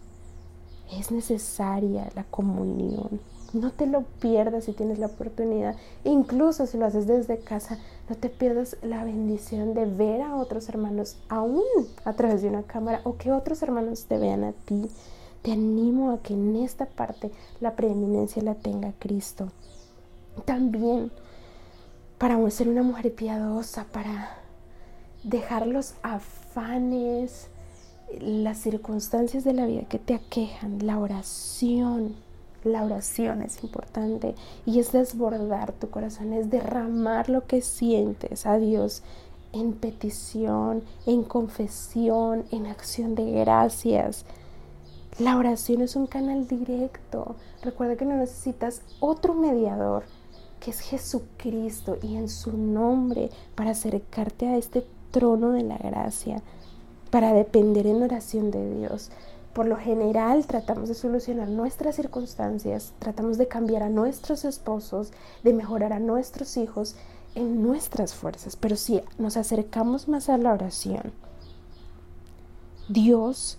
Es 0.98 1.12
necesaria 1.12 2.10
la 2.16 2.24
comunión. 2.24 3.20
No 3.54 3.72
te 3.72 3.86
lo 3.88 4.04
pierdas 4.20 4.66
si 4.66 4.74
tienes 4.74 5.00
la 5.00 5.08
oportunidad. 5.08 5.76
incluso 6.04 6.66
si 6.66 6.78
lo 6.78 6.86
haces 6.86 7.08
desde 7.08 7.40
casa, 7.40 7.80
no 8.10 8.16
te 8.16 8.30
pierdas 8.30 8.78
la 8.82 9.04
bendición 9.04 9.74
de 9.74 9.86
ver 9.86 10.22
a 10.22 10.36
otros 10.36 10.70
hermanos 10.70 11.18
aún 11.28 11.64
a 12.06 12.14
través 12.14 12.42
de 12.42 12.50
una 12.50 12.64
cámara 12.64 13.02
o 13.04 13.18
que 13.18 13.32
otros 13.32 13.62
hermanos 13.64 14.06
te 14.06 14.18
vean 14.18 14.44
a 14.44 14.52
ti. 14.52 14.90
Te 15.48 15.54
animo 15.54 16.12
a 16.12 16.18
que 16.18 16.34
en 16.34 16.58
esta 16.58 16.86
parte 16.86 17.32
la 17.62 17.78
preeminencia 17.78 18.44
la 18.44 18.56
tenga 18.56 18.92
Cristo. 19.00 19.48
También 20.44 21.10
para 22.18 22.50
ser 22.50 22.68
una 22.68 22.84
mujer 22.84 23.16
piadosa, 23.16 23.86
para 23.86 24.40
dejar 25.24 25.66
los 25.66 25.94
afanes, 26.04 27.48
las 28.20 28.58
circunstancias 28.58 29.46
de 29.46 29.54
la 29.54 29.66
vida 29.68 29.84
que 29.84 30.00
te 30.00 30.16
aquejan, 30.16 30.86
la 30.86 31.00
oración. 31.00 32.18
La 32.66 32.84
oración 32.84 33.42
es 33.42 33.64
importante 33.64 34.36
y 34.66 34.80
es 34.80 34.92
desbordar 34.92 35.72
tu 35.72 35.90
corazón, 35.90 36.34
es 36.34 36.50
derramar 36.50 37.30
lo 37.30 37.48
que 37.48 37.62
sientes 37.62 38.46
a 38.46 38.58
Dios 38.58 39.02
en 39.54 39.72
petición, 39.72 40.84
en 41.06 41.24
confesión, 41.24 42.44
en 42.52 42.66
acción 42.66 43.16
de 43.16 43.32
gracias. 43.32 44.26
La 45.20 45.36
oración 45.36 45.82
es 45.82 45.96
un 45.96 46.06
canal 46.06 46.48
directo. 46.48 47.36
Recuerda 47.64 47.96
que 47.96 48.06
no 48.06 48.16
necesitas 48.16 48.82
otro 49.00 49.34
mediador, 49.34 50.04
que 50.60 50.70
es 50.70 50.80
Jesucristo, 50.80 51.98
y 52.04 52.18
en 52.18 52.30
su 52.30 52.56
nombre 52.56 53.32
para 53.56 53.72
acercarte 53.72 54.48
a 54.48 54.58
este 54.58 54.86
trono 55.10 55.54
de 55.54 55.64
la 55.64 55.78
gracia, 55.78 56.44
para 57.10 57.34
depender 57.34 57.88
en 57.88 58.04
oración 58.04 58.52
de 58.52 58.76
Dios. 58.76 59.10
Por 59.54 59.66
lo 59.66 59.78
general 59.78 60.46
tratamos 60.46 60.88
de 60.88 60.94
solucionar 60.94 61.48
nuestras 61.50 61.96
circunstancias, 61.96 62.94
tratamos 63.00 63.40
de 63.40 63.48
cambiar 63.48 63.82
a 63.82 63.90
nuestros 63.90 64.46
esposos, 64.46 65.12
de 65.44 65.52
mejorar 65.52 65.94
a 65.94 66.00
nuestros 66.00 66.58
hijos 66.58 66.96
en 67.34 67.64
nuestras 67.64 68.14
fuerzas, 68.14 68.56
pero 68.56 68.76
si 68.76 69.02
nos 69.18 69.36
acercamos 69.36 70.08
más 70.08 70.30
a 70.30 70.38
la 70.38 70.54
oración, 70.54 71.12
Dios 72.88 73.58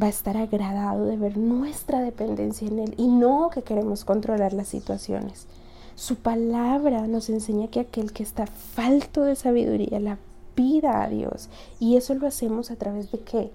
va 0.00 0.06
a 0.06 0.10
estar 0.10 0.36
agradado 0.36 1.04
de 1.06 1.16
ver 1.16 1.36
nuestra 1.36 2.00
dependencia 2.00 2.66
en 2.68 2.78
Él 2.78 2.94
y 2.96 3.08
no 3.08 3.50
que 3.50 3.62
queremos 3.62 4.04
controlar 4.04 4.52
las 4.52 4.68
situaciones. 4.68 5.46
Su 5.94 6.16
palabra 6.16 7.06
nos 7.06 7.28
enseña 7.28 7.68
que 7.68 7.80
aquel 7.80 8.12
que 8.12 8.22
está 8.22 8.46
falto 8.46 9.22
de 9.22 9.36
sabiduría 9.36 10.00
la 10.00 10.18
pida 10.54 11.02
a 11.02 11.08
Dios 11.08 11.48
y 11.78 11.96
eso 11.96 12.14
lo 12.14 12.26
hacemos 12.26 12.70
a 12.70 12.76
través 12.76 13.12
de 13.12 13.20
qué? 13.20 13.50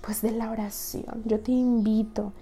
Pues 0.00 0.22
de 0.22 0.30
la 0.30 0.50
oración. 0.50 1.22
Yo 1.24 1.40
te 1.40 1.52
invito 1.52 2.32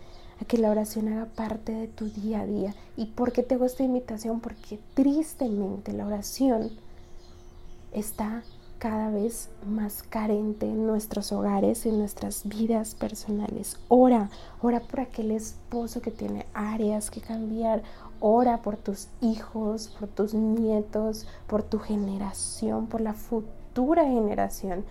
a 0.41 0.45
que 0.45 0.59
la 0.59 0.71
oración 0.71 1.09
haga 1.09 1.27
parte 1.27 1.73
de 1.73 1.89
tu 1.89 2.07
día 2.07 2.41
a 2.41 2.47
día. 2.47 2.75
¿Y 2.97 3.07
por 3.07 3.33
qué 3.33 3.43
te 3.43 3.55
hago 3.55 3.67
esta 3.67 3.83
invitación? 3.83 4.41
Porque 4.41 4.79
tristemente 4.95 5.93
la 5.93 6.07
oración 6.07 6.71
está 7.93 8.43
cada 8.81 9.11
vez 9.11 9.51
más 9.67 10.03
carente 10.03 10.65
en 10.65 10.87
nuestros 10.87 11.33
hogares, 11.33 11.85
en 11.85 11.99
nuestras 11.99 12.49
vidas 12.49 12.95
personales. 12.95 13.79
Ora, 13.89 14.31
ora 14.63 14.81
por 14.81 15.01
aquel 15.01 15.33
esposo 15.33 16.01
que 16.01 16.11
tiene 16.11 16.47
áreas 16.55 17.11
que 17.11 17.21
cambiar. 17.21 17.83
Ora 18.21 18.63
por 18.63 18.79
tus 18.79 19.09
hijos, 19.21 19.95
por 20.01 20.09
tus 20.09 20.33
nietos, 20.33 21.29
por 21.47 21.63
tu 21.63 21.79
generación, 21.79 22.87
por 22.87 23.03
la 23.03 23.13
futura 23.13 24.05
generación. 24.05 24.85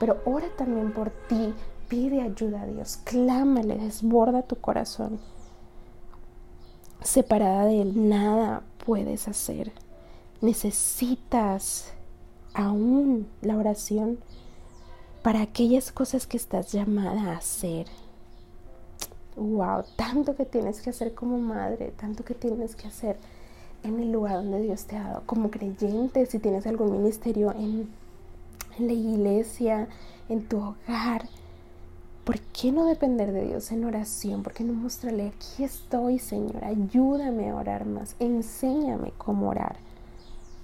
Pero 0.00 0.22
ora 0.24 0.48
también 0.56 0.92
por 0.92 1.10
ti. 1.10 1.52
Pide 1.86 2.22
ayuda 2.22 2.62
a 2.62 2.66
Dios. 2.66 2.96
Clámale, 3.04 3.76
desborda 3.76 4.40
tu 4.40 4.56
corazón. 4.56 5.20
Separada 7.02 7.66
de 7.66 7.82
Él, 7.82 8.08
nada 8.08 8.62
puedes 8.86 9.28
hacer. 9.28 9.70
Necesitas 10.40 11.93
aún 12.54 13.26
la 13.42 13.56
oración 13.56 14.18
para 15.22 15.42
aquellas 15.42 15.90
cosas 15.90 16.26
que 16.26 16.36
estás 16.36 16.72
llamada 16.72 17.32
a 17.32 17.36
hacer. 17.36 17.86
Wow, 19.36 19.84
tanto 19.96 20.36
que 20.36 20.44
tienes 20.44 20.80
que 20.80 20.90
hacer 20.90 21.14
como 21.14 21.38
madre, 21.38 21.92
tanto 21.96 22.24
que 22.24 22.34
tienes 22.34 22.76
que 22.76 22.86
hacer 22.86 23.16
en 23.82 23.98
el 24.00 24.12
lugar 24.12 24.36
donde 24.36 24.62
Dios 24.62 24.84
te 24.84 24.96
ha 24.96 25.02
dado, 25.02 25.22
como 25.26 25.50
creyente, 25.50 26.24
si 26.26 26.38
tienes 26.38 26.66
algún 26.66 26.92
ministerio 26.92 27.52
en, 27.52 27.88
la 28.78 28.92
iglesia, 28.92 29.88
en 30.28 30.46
tu 30.46 30.58
hogar. 30.58 31.28
¿Por 32.24 32.40
qué 32.40 32.72
no 32.72 32.86
depender 32.86 33.32
de 33.32 33.46
Dios 33.46 33.70
en 33.72 33.84
oración? 33.84 34.42
¿Por 34.42 34.52
qué 34.52 34.64
no 34.64 34.72
mostrarle, 34.72 35.28
aquí 35.28 35.64
estoy, 35.64 36.18
Señor, 36.18 36.64
ayúdame 36.64 37.50
a 37.50 37.56
orar 37.56 37.86
más, 37.86 38.16
enséñame 38.18 39.12
cómo 39.18 39.50
orar? 39.50 39.76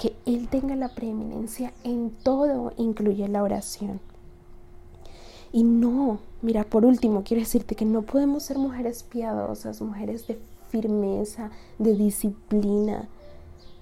Que 0.00 0.16
Él 0.24 0.48
tenga 0.48 0.76
la 0.76 0.88
preeminencia 0.88 1.74
en 1.84 2.10
todo, 2.22 2.72
incluye 2.78 3.28
la 3.28 3.42
oración. 3.42 4.00
Y 5.52 5.62
no, 5.62 6.20
mira, 6.40 6.64
por 6.64 6.86
último, 6.86 7.22
quiero 7.22 7.42
decirte 7.42 7.74
que 7.74 7.84
no 7.84 8.00
podemos 8.00 8.44
ser 8.44 8.56
mujeres 8.56 9.02
piadosas, 9.02 9.82
mujeres 9.82 10.26
de 10.26 10.38
firmeza, 10.70 11.50
de 11.78 11.94
disciplina, 11.94 13.10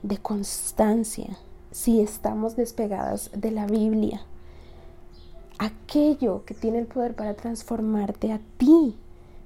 de 0.02 0.18
constancia, 0.18 1.38
si 1.70 2.00
estamos 2.00 2.57
despegadas 2.57 3.31
de 3.33 3.52
la 3.52 3.66
Biblia. 3.66 4.22
Aquello 5.61 6.44
que 6.44 6.54
tiene 6.54 6.81
el 6.81 6.87
poder 6.87 7.14
para 7.14 7.35
transformarte 7.35 8.33
a 8.33 8.40
ti, 8.57 8.96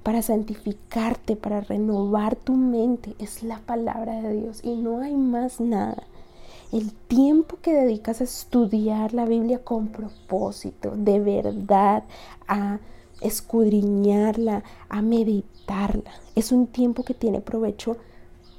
para 0.03 0.23
santificarte, 0.23 1.37
para 1.37 1.61
renovar 1.61 2.35
tu 2.35 2.55
mente, 2.55 3.15
es 3.19 3.43
la 3.43 3.59
palabra 3.59 4.23
de 4.23 4.41
Dios 4.41 4.61
y 4.65 4.77
no 4.77 5.03
hay 5.03 5.15
más 5.15 5.61
nada 5.61 6.05
el 6.73 6.93
tiempo 6.93 7.59
que 7.61 7.73
dedicas 7.73 8.21
a 8.21 8.25
estudiar 8.25 9.13
la 9.13 9.27
Biblia 9.27 9.63
con 9.63 9.89
propósito, 9.89 10.93
de 10.97 11.21
verdad, 11.21 12.05
a 12.49 12.79
escudriñarla, 13.21 14.65
a 14.89 15.03
meditarla, 15.03 16.11
es 16.35 16.51
un 16.51 16.67
tiempo 16.67 17.05
que 17.05 17.15
tiene 17.15 17.41
provecho 17.41 17.97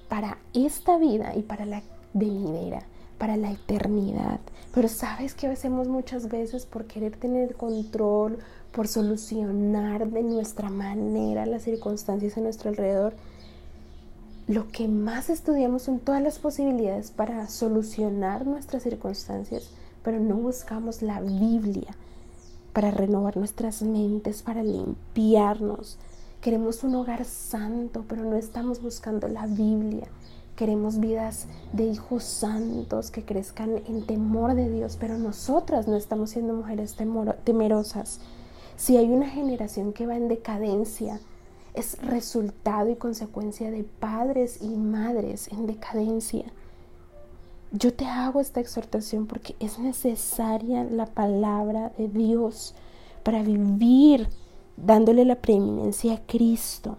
para 0.07 0.37
esta 0.53 0.97
vida 0.97 1.35
y 1.35 1.41
para 1.41 1.65
la 1.65 1.81
venidera, 2.13 2.83
para 3.17 3.35
la 3.35 3.51
eternidad. 3.51 4.39
Pero 4.73 4.87
sabes 4.87 5.33
que 5.33 5.47
hacemos 5.47 5.87
muchas 5.87 6.29
veces 6.29 6.65
por 6.65 6.85
querer 6.85 7.17
tener 7.17 7.55
control, 7.55 8.37
por 8.71 8.87
solucionar 8.87 10.07
de 10.09 10.23
nuestra 10.23 10.69
manera 10.69 11.45
las 11.45 11.63
circunstancias 11.63 12.37
a 12.37 12.41
nuestro 12.41 12.69
alrededor. 12.69 13.13
Lo 14.47 14.67
que 14.67 14.89
más 14.89 15.29
estudiamos 15.29 15.83
son 15.83 15.99
todas 15.99 16.21
las 16.21 16.37
posibilidades 16.37 17.11
para 17.11 17.47
solucionar 17.47 18.45
nuestras 18.45 18.83
circunstancias, 18.83 19.69
pero 20.03 20.19
no 20.19 20.35
buscamos 20.35 21.01
la 21.01 21.21
Biblia 21.21 21.95
para 22.73 22.91
renovar 22.91 23.37
nuestras 23.37 23.83
mentes, 23.83 24.41
para 24.41 24.61
limpiarnos. 24.61 25.97
Queremos 26.41 26.83
un 26.83 26.95
hogar 26.95 27.23
santo, 27.23 28.03
pero 28.09 28.25
no 28.25 28.35
estamos 28.35 28.81
buscando 28.81 29.29
la 29.29 29.47
Biblia. 29.47 30.07
Queremos 30.57 30.99
vidas 30.99 31.45
de 31.71 31.85
hijos 31.85 32.25
santos 32.25 33.11
que 33.11 33.23
crezcan 33.23 33.81
en 33.87 34.05
temor 34.05 34.55
de 34.55 34.69
Dios, 34.69 34.97
pero 34.99 35.17
nosotras 35.17 35.87
no 35.87 35.95
estamos 35.95 36.31
siendo 36.31 36.53
mujeres 36.53 36.97
temerosas. 37.45 38.19
Si 38.75 38.97
hay 38.97 39.09
una 39.09 39.29
generación 39.29 39.93
que 39.93 40.05
va 40.05 40.17
en 40.17 40.27
decadencia, 40.27 41.21
es 41.73 41.97
resultado 42.01 42.89
y 42.89 42.95
consecuencia 42.95 43.71
de 43.71 43.83
padres 43.83 44.61
y 44.61 44.69
madres 44.69 45.47
en 45.49 45.65
decadencia. 45.65 46.45
Yo 47.71 47.93
te 47.93 48.05
hago 48.05 48.39
esta 48.39 48.59
exhortación 48.59 49.25
porque 49.25 49.55
es 49.59 49.79
necesaria 49.79 50.83
la 50.83 51.07
palabra 51.07 51.91
de 51.97 52.07
Dios 52.07 52.75
para 53.23 53.41
vivir 53.41 54.29
dándole 54.77 55.25
la 55.25 55.35
preeminencia 55.35 56.13
a 56.13 56.21
Cristo. 56.27 56.97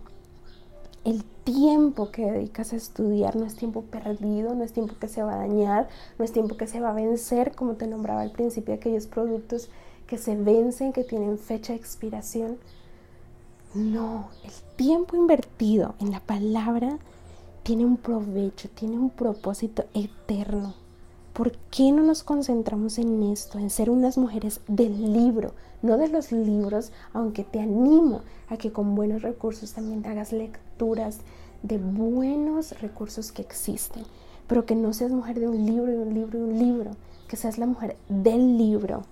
El 1.04 1.22
tiempo 1.44 2.10
que 2.10 2.30
dedicas 2.30 2.72
a 2.72 2.76
estudiar 2.76 3.36
no 3.36 3.44
es 3.44 3.54
tiempo 3.54 3.82
perdido, 3.82 4.54
no 4.54 4.64
es 4.64 4.72
tiempo 4.72 4.94
que 4.98 5.08
se 5.08 5.22
va 5.22 5.34
a 5.34 5.46
dañar, 5.46 5.88
no 6.18 6.24
es 6.24 6.32
tiempo 6.32 6.56
que 6.56 6.66
se 6.66 6.80
va 6.80 6.90
a 6.90 6.94
vencer, 6.94 7.54
como 7.54 7.74
te 7.74 7.86
nombraba 7.86 8.22
al 8.22 8.32
principio, 8.32 8.74
aquellos 8.74 9.06
productos 9.06 9.68
que 10.06 10.18
se 10.18 10.34
vencen, 10.34 10.92
que 10.92 11.04
tienen 11.04 11.38
fecha 11.38 11.72
de 11.72 11.78
expiración. 11.78 12.58
No, 13.74 14.28
el 14.44 14.52
tiempo 14.76 15.16
invertido 15.16 15.96
en 15.98 16.12
la 16.12 16.20
palabra 16.20 16.98
tiene 17.64 17.84
un 17.84 17.96
provecho, 17.96 18.68
tiene 18.72 18.96
un 18.96 19.10
propósito 19.10 19.84
eterno. 19.94 20.74
¿Por 21.32 21.56
qué 21.72 21.90
no 21.90 22.04
nos 22.04 22.22
concentramos 22.22 22.98
en 22.98 23.24
esto, 23.24 23.58
en 23.58 23.70
ser 23.70 23.90
unas 23.90 24.16
mujeres 24.16 24.60
del 24.68 25.12
libro, 25.12 25.54
no 25.82 25.96
de 25.96 26.06
los 26.06 26.30
libros, 26.30 26.92
aunque 27.12 27.42
te 27.42 27.58
animo 27.58 28.20
a 28.48 28.56
que 28.56 28.70
con 28.70 28.94
buenos 28.94 29.22
recursos 29.22 29.72
también 29.72 30.06
hagas 30.06 30.32
lecturas 30.32 31.18
de 31.64 31.78
buenos 31.78 32.80
recursos 32.80 33.32
que 33.32 33.42
existen, 33.42 34.04
pero 34.46 34.66
que 34.66 34.76
no 34.76 34.92
seas 34.92 35.10
mujer 35.10 35.40
de 35.40 35.48
un 35.48 35.66
libro 35.66 35.92
y 35.92 35.96
un 35.96 36.14
libro 36.14 36.38
y 36.38 36.42
un 36.42 36.58
libro, 36.60 36.90
que 37.26 37.36
seas 37.36 37.58
la 37.58 37.66
mujer 37.66 37.96
del 38.08 38.56
libro, 38.56 39.02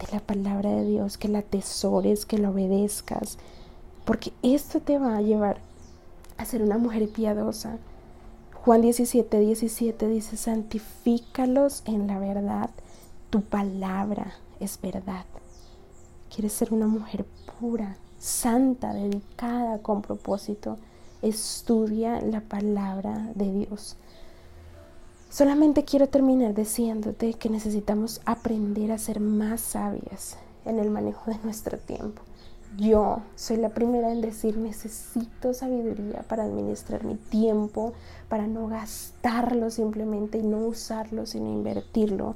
de 0.00 0.12
la 0.12 0.18
palabra 0.18 0.70
de 0.70 0.84
Dios, 0.86 1.18
que 1.18 1.28
la 1.28 1.38
atesores, 1.38 2.26
que 2.26 2.38
la 2.38 2.50
obedezcas, 2.50 3.38
porque 4.08 4.32
esto 4.42 4.80
te 4.80 4.98
va 4.98 5.18
a 5.18 5.20
llevar 5.20 5.58
a 6.38 6.46
ser 6.46 6.62
una 6.62 6.78
mujer 6.78 7.10
piadosa, 7.10 7.76
Juan 8.54 8.80
17, 8.80 9.38
17 9.38 10.08
dice, 10.08 10.38
santifícalos 10.38 11.82
en 11.84 12.06
la 12.06 12.18
verdad, 12.18 12.70
tu 13.28 13.42
palabra 13.42 14.32
es 14.60 14.80
verdad. 14.80 15.26
Quieres 16.34 16.54
ser 16.54 16.72
una 16.72 16.86
mujer 16.86 17.26
pura, 17.60 17.98
santa, 18.18 18.94
dedicada, 18.94 19.76
con 19.80 20.00
propósito. 20.00 20.78
Estudia 21.20 22.22
la 22.22 22.40
palabra 22.40 23.30
de 23.34 23.52
Dios. 23.52 23.96
Solamente 25.28 25.84
quiero 25.84 26.08
terminar 26.08 26.54
diciéndote 26.54 27.34
que 27.34 27.50
necesitamos 27.50 28.22
aprender 28.24 28.90
a 28.90 28.96
ser 28.96 29.20
más 29.20 29.60
sabias 29.60 30.38
en 30.64 30.78
el 30.78 30.88
manejo 30.88 31.30
de 31.30 31.36
nuestro 31.44 31.76
tiempo. 31.76 32.22
Yo 32.76 33.22
soy 33.34 33.56
la 33.56 33.70
primera 33.70 34.12
en 34.12 34.20
decir 34.20 34.56
necesito 34.56 35.54
sabiduría 35.54 36.22
para 36.28 36.44
administrar 36.44 37.04
mi 37.04 37.16
tiempo, 37.16 37.94
para 38.28 38.46
no 38.46 38.68
gastarlo 38.68 39.70
simplemente 39.70 40.38
y 40.38 40.42
no 40.42 40.58
usarlo, 40.58 41.26
sino 41.26 41.50
invertirlo. 41.50 42.34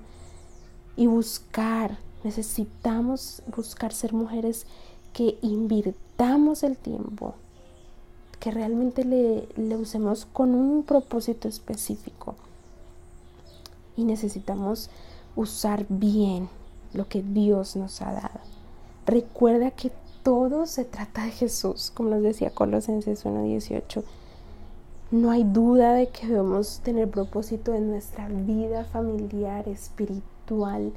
Y 0.97 1.07
buscar, 1.07 1.99
necesitamos 2.25 3.43
buscar 3.55 3.93
ser 3.93 4.15
mujeres 4.15 4.67
que 5.13 5.39
invirtamos 5.43 6.63
el 6.63 6.77
tiempo, 6.77 7.35
que 8.41 8.51
realmente 8.51 9.05
le, 9.05 9.49
le 9.57 9.77
usemos 9.77 10.25
con 10.25 10.55
un 10.55 10.83
propósito 10.83 11.47
específico. 11.47 12.35
Y 13.97 14.05
necesitamos 14.05 14.91
usar 15.37 15.87
bien 15.89 16.49
lo 16.95 17.07
que 17.09 17.23
Dios 17.23 17.77
nos 17.77 18.03
ha 18.03 18.13
dado. 18.13 18.41
Recuerda 19.07 19.71
que 19.71 19.91
todo 20.23 20.67
se 20.67 20.85
trata 20.85 21.25
de 21.25 21.31
Jesús, 21.31 21.91
como 21.95 22.11
nos 22.11 22.23
decía 22.23 22.51
Colosenses 22.51 23.25
1.18. 23.25 24.03
No 25.11 25.31
hay 25.31 25.45
duda 25.45 25.93
de 25.93 26.09
que 26.09 26.27
debemos 26.27 26.81
tener 26.81 27.11
propósito 27.11 27.75
en 27.75 27.91
nuestra 27.91 28.29
vida 28.29 28.85
familiar, 28.85 29.69
espiritual, 29.69 30.93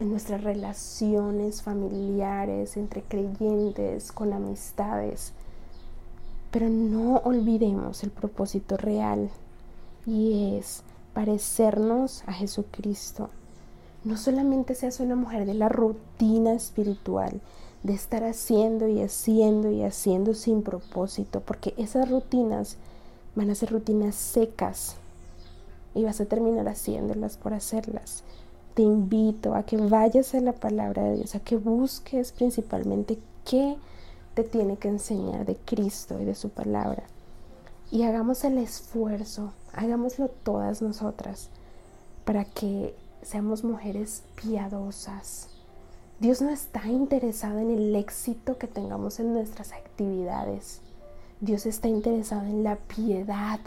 en 0.00 0.10
nuestras 0.10 0.42
relaciones 0.42 1.62
familiares, 1.62 2.76
entre 2.76 3.02
creyentes, 3.02 4.10
con 4.10 4.32
amistades. 4.32 5.32
Pero 6.50 6.68
no 6.68 7.18
olvidemos 7.18 8.02
el 8.02 8.10
propósito 8.10 8.76
real 8.76 9.30
y 10.06 10.56
es 10.56 10.82
parecernos 11.14 12.24
a 12.26 12.32
Jesucristo. 12.32 13.30
No 14.04 14.16
solamente 14.16 14.74
seas 14.74 14.98
una 14.98 15.14
mujer 15.14 15.46
de 15.46 15.54
la 15.54 15.68
rutina 15.68 16.54
espiritual, 16.54 17.40
de 17.82 17.94
estar 17.94 18.24
haciendo 18.24 18.86
y 18.88 19.02
haciendo 19.02 19.70
y 19.70 19.82
haciendo 19.82 20.34
sin 20.34 20.62
propósito, 20.62 21.40
porque 21.40 21.74
esas 21.76 22.08
rutinas 22.08 22.76
van 23.34 23.50
a 23.50 23.54
ser 23.54 23.70
rutinas 23.70 24.14
secas 24.14 24.96
y 25.94 26.04
vas 26.04 26.20
a 26.20 26.26
terminar 26.26 26.68
haciéndolas 26.68 27.36
por 27.36 27.54
hacerlas. 27.54 28.22
Te 28.74 28.82
invito 28.82 29.54
a 29.54 29.64
que 29.64 29.76
vayas 29.76 30.34
a 30.34 30.40
la 30.40 30.52
palabra 30.52 31.04
de 31.04 31.16
Dios, 31.16 31.34
a 31.34 31.40
que 31.40 31.56
busques 31.56 32.32
principalmente 32.32 33.18
qué 33.44 33.76
te 34.34 34.44
tiene 34.44 34.76
que 34.76 34.88
enseñar 34.88 35.44
de 35.44 35.56
Cristo 35.56 36.18
y 36.20 36.24
de 36.24 36.34
su 36.34 36.48
palabra. 36.48 37.02
Y 37.90 38.04
hagamos 38.04 38.44
el 38.44 38.56
esfuerzo, 38.56 39.52
hagámoslo 39.74 40.28
todas 40.28 40.80
nosotras, 40.80 41.50
para 42.24 42.44
que 42.44 42.94
seamos 43.20 43.64
mujeres 43.64 44.22
piadosas, 44.40 45.48
Dios 46.22 46.40
no 46.40 46.50
está 46.50 46.86
interesado 46.86 47.58
en 47.58 47.72
el 47.72 47.96
éxito 47.96 48.56
que 48.56 48.68
tengamos 48.68 49.18
en 49.18 49.32
nuestras 49.32 49.72
actividades. 49.72 50.80
Dios 51.40 51.66
está 51.66 51.88
interesado 51.88 52.42
en 52.42 52.62
la 52.62 52.76
piedad 52.76 53.58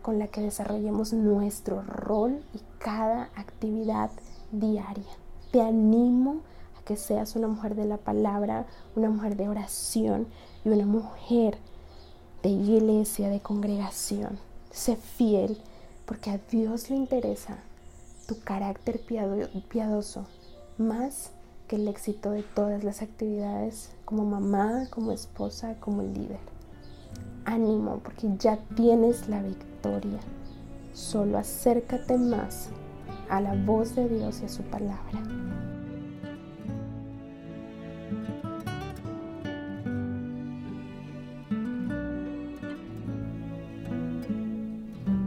con 0.00 0.18
la 0.18 0.28
que 0.28 0.40
desarrollemos 0.40 1.12
nuestro 1.12 1.82
rol 1.82 2.42
y 2.54 2.60
cada 2.78 3.24
actividad 3.36 4.10
diaria. 4.50 5.12
Te 5.50 5.60
animo 5.60 6.40
a 6.80 6.84
que 6.86 6.96
seas 6.96 7.36
una 7.36 7.48
mujer 7.48 7.74
de 7.74 7.84
la 7.84 7.98
palabra, 7.98 8.64
una 8.96 9.10
mujer 9.10 9.36
de 9.36 9.50
oración 9.50 10.26
y 10.64 10.70
una 10.70 10.86
mujer 10.86 11.58
de 12.42 12.48
iglesia, 12.48 13.28
de 13.28 13.40
congregación. 13.40 14.38
Sé 14.70 14.96
fiel 14.96 15.60
porque 16.06 16.30
a 16.30 16.38
Dios 16.50 16.88
le 16.88 16.96
interesa 16.96 17.58
tu 18.26 18.40
carácter 18.40 19.02
piadoso 19.68 20.24
más 20.78 21.32
que 21.68 21.76
el 21.76 21.86
éxito 21.86 22.30
de 22.30 22.42
todas 22.42 22.82
las 22.82 23.02
actividades 23.02 23.90
como 24.06 24.24
mamá, 24.24 24.86
como 24.90 25.12
esposa, 25.12 25.76
como 25.78 26.02
líder. 26.02 26.40
Ánimo, 27.44 28.00
porque 28.02 28.28
ya 28.38 28.58
tienes 28.74 29.28
la 29.28 29.42
victoria. 29.42 30.18
Solo 30.94 31.36
acércate 31.38 32.16
más 32.16 32.70
a 33.28 33.40
la 33.42 33.54
voz 33.54 33.94
de 33.94 34.08
Dios 34.08 34.40
y 34.40 34.46
a 34.46 34.48
su 34.48 34.62
palabra. 34.62 35.22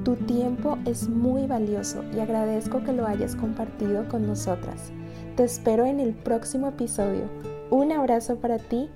Tu 0.03 0.15
tiempo 0.25 0.79
es 0.85 1.07
muy 1.07 1.45
valioso 1.45 2.03
y 2.15 2.19
agradezco 2.19 2.83
que 2.83 2.93
lo 2.93 3.05
hayas 3.05 3.35
compartido 3.35 4.09
con 4.09 4.25
nosotras. 4.25 4.91
Te 5.35 5.45
espero 5.45 5.85
en 5.85 6.01
el 6.01 6.13
próximo 6.13 6.67
episodio. 6.67 7.23
Un 7.69 7.93
abrazo 7.93 8.35
para 8.35 8.57
ti. 8.57 8.89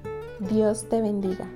Dios 0.52 0.90
te 0.90 1.02
bendiga. 1.02 1.48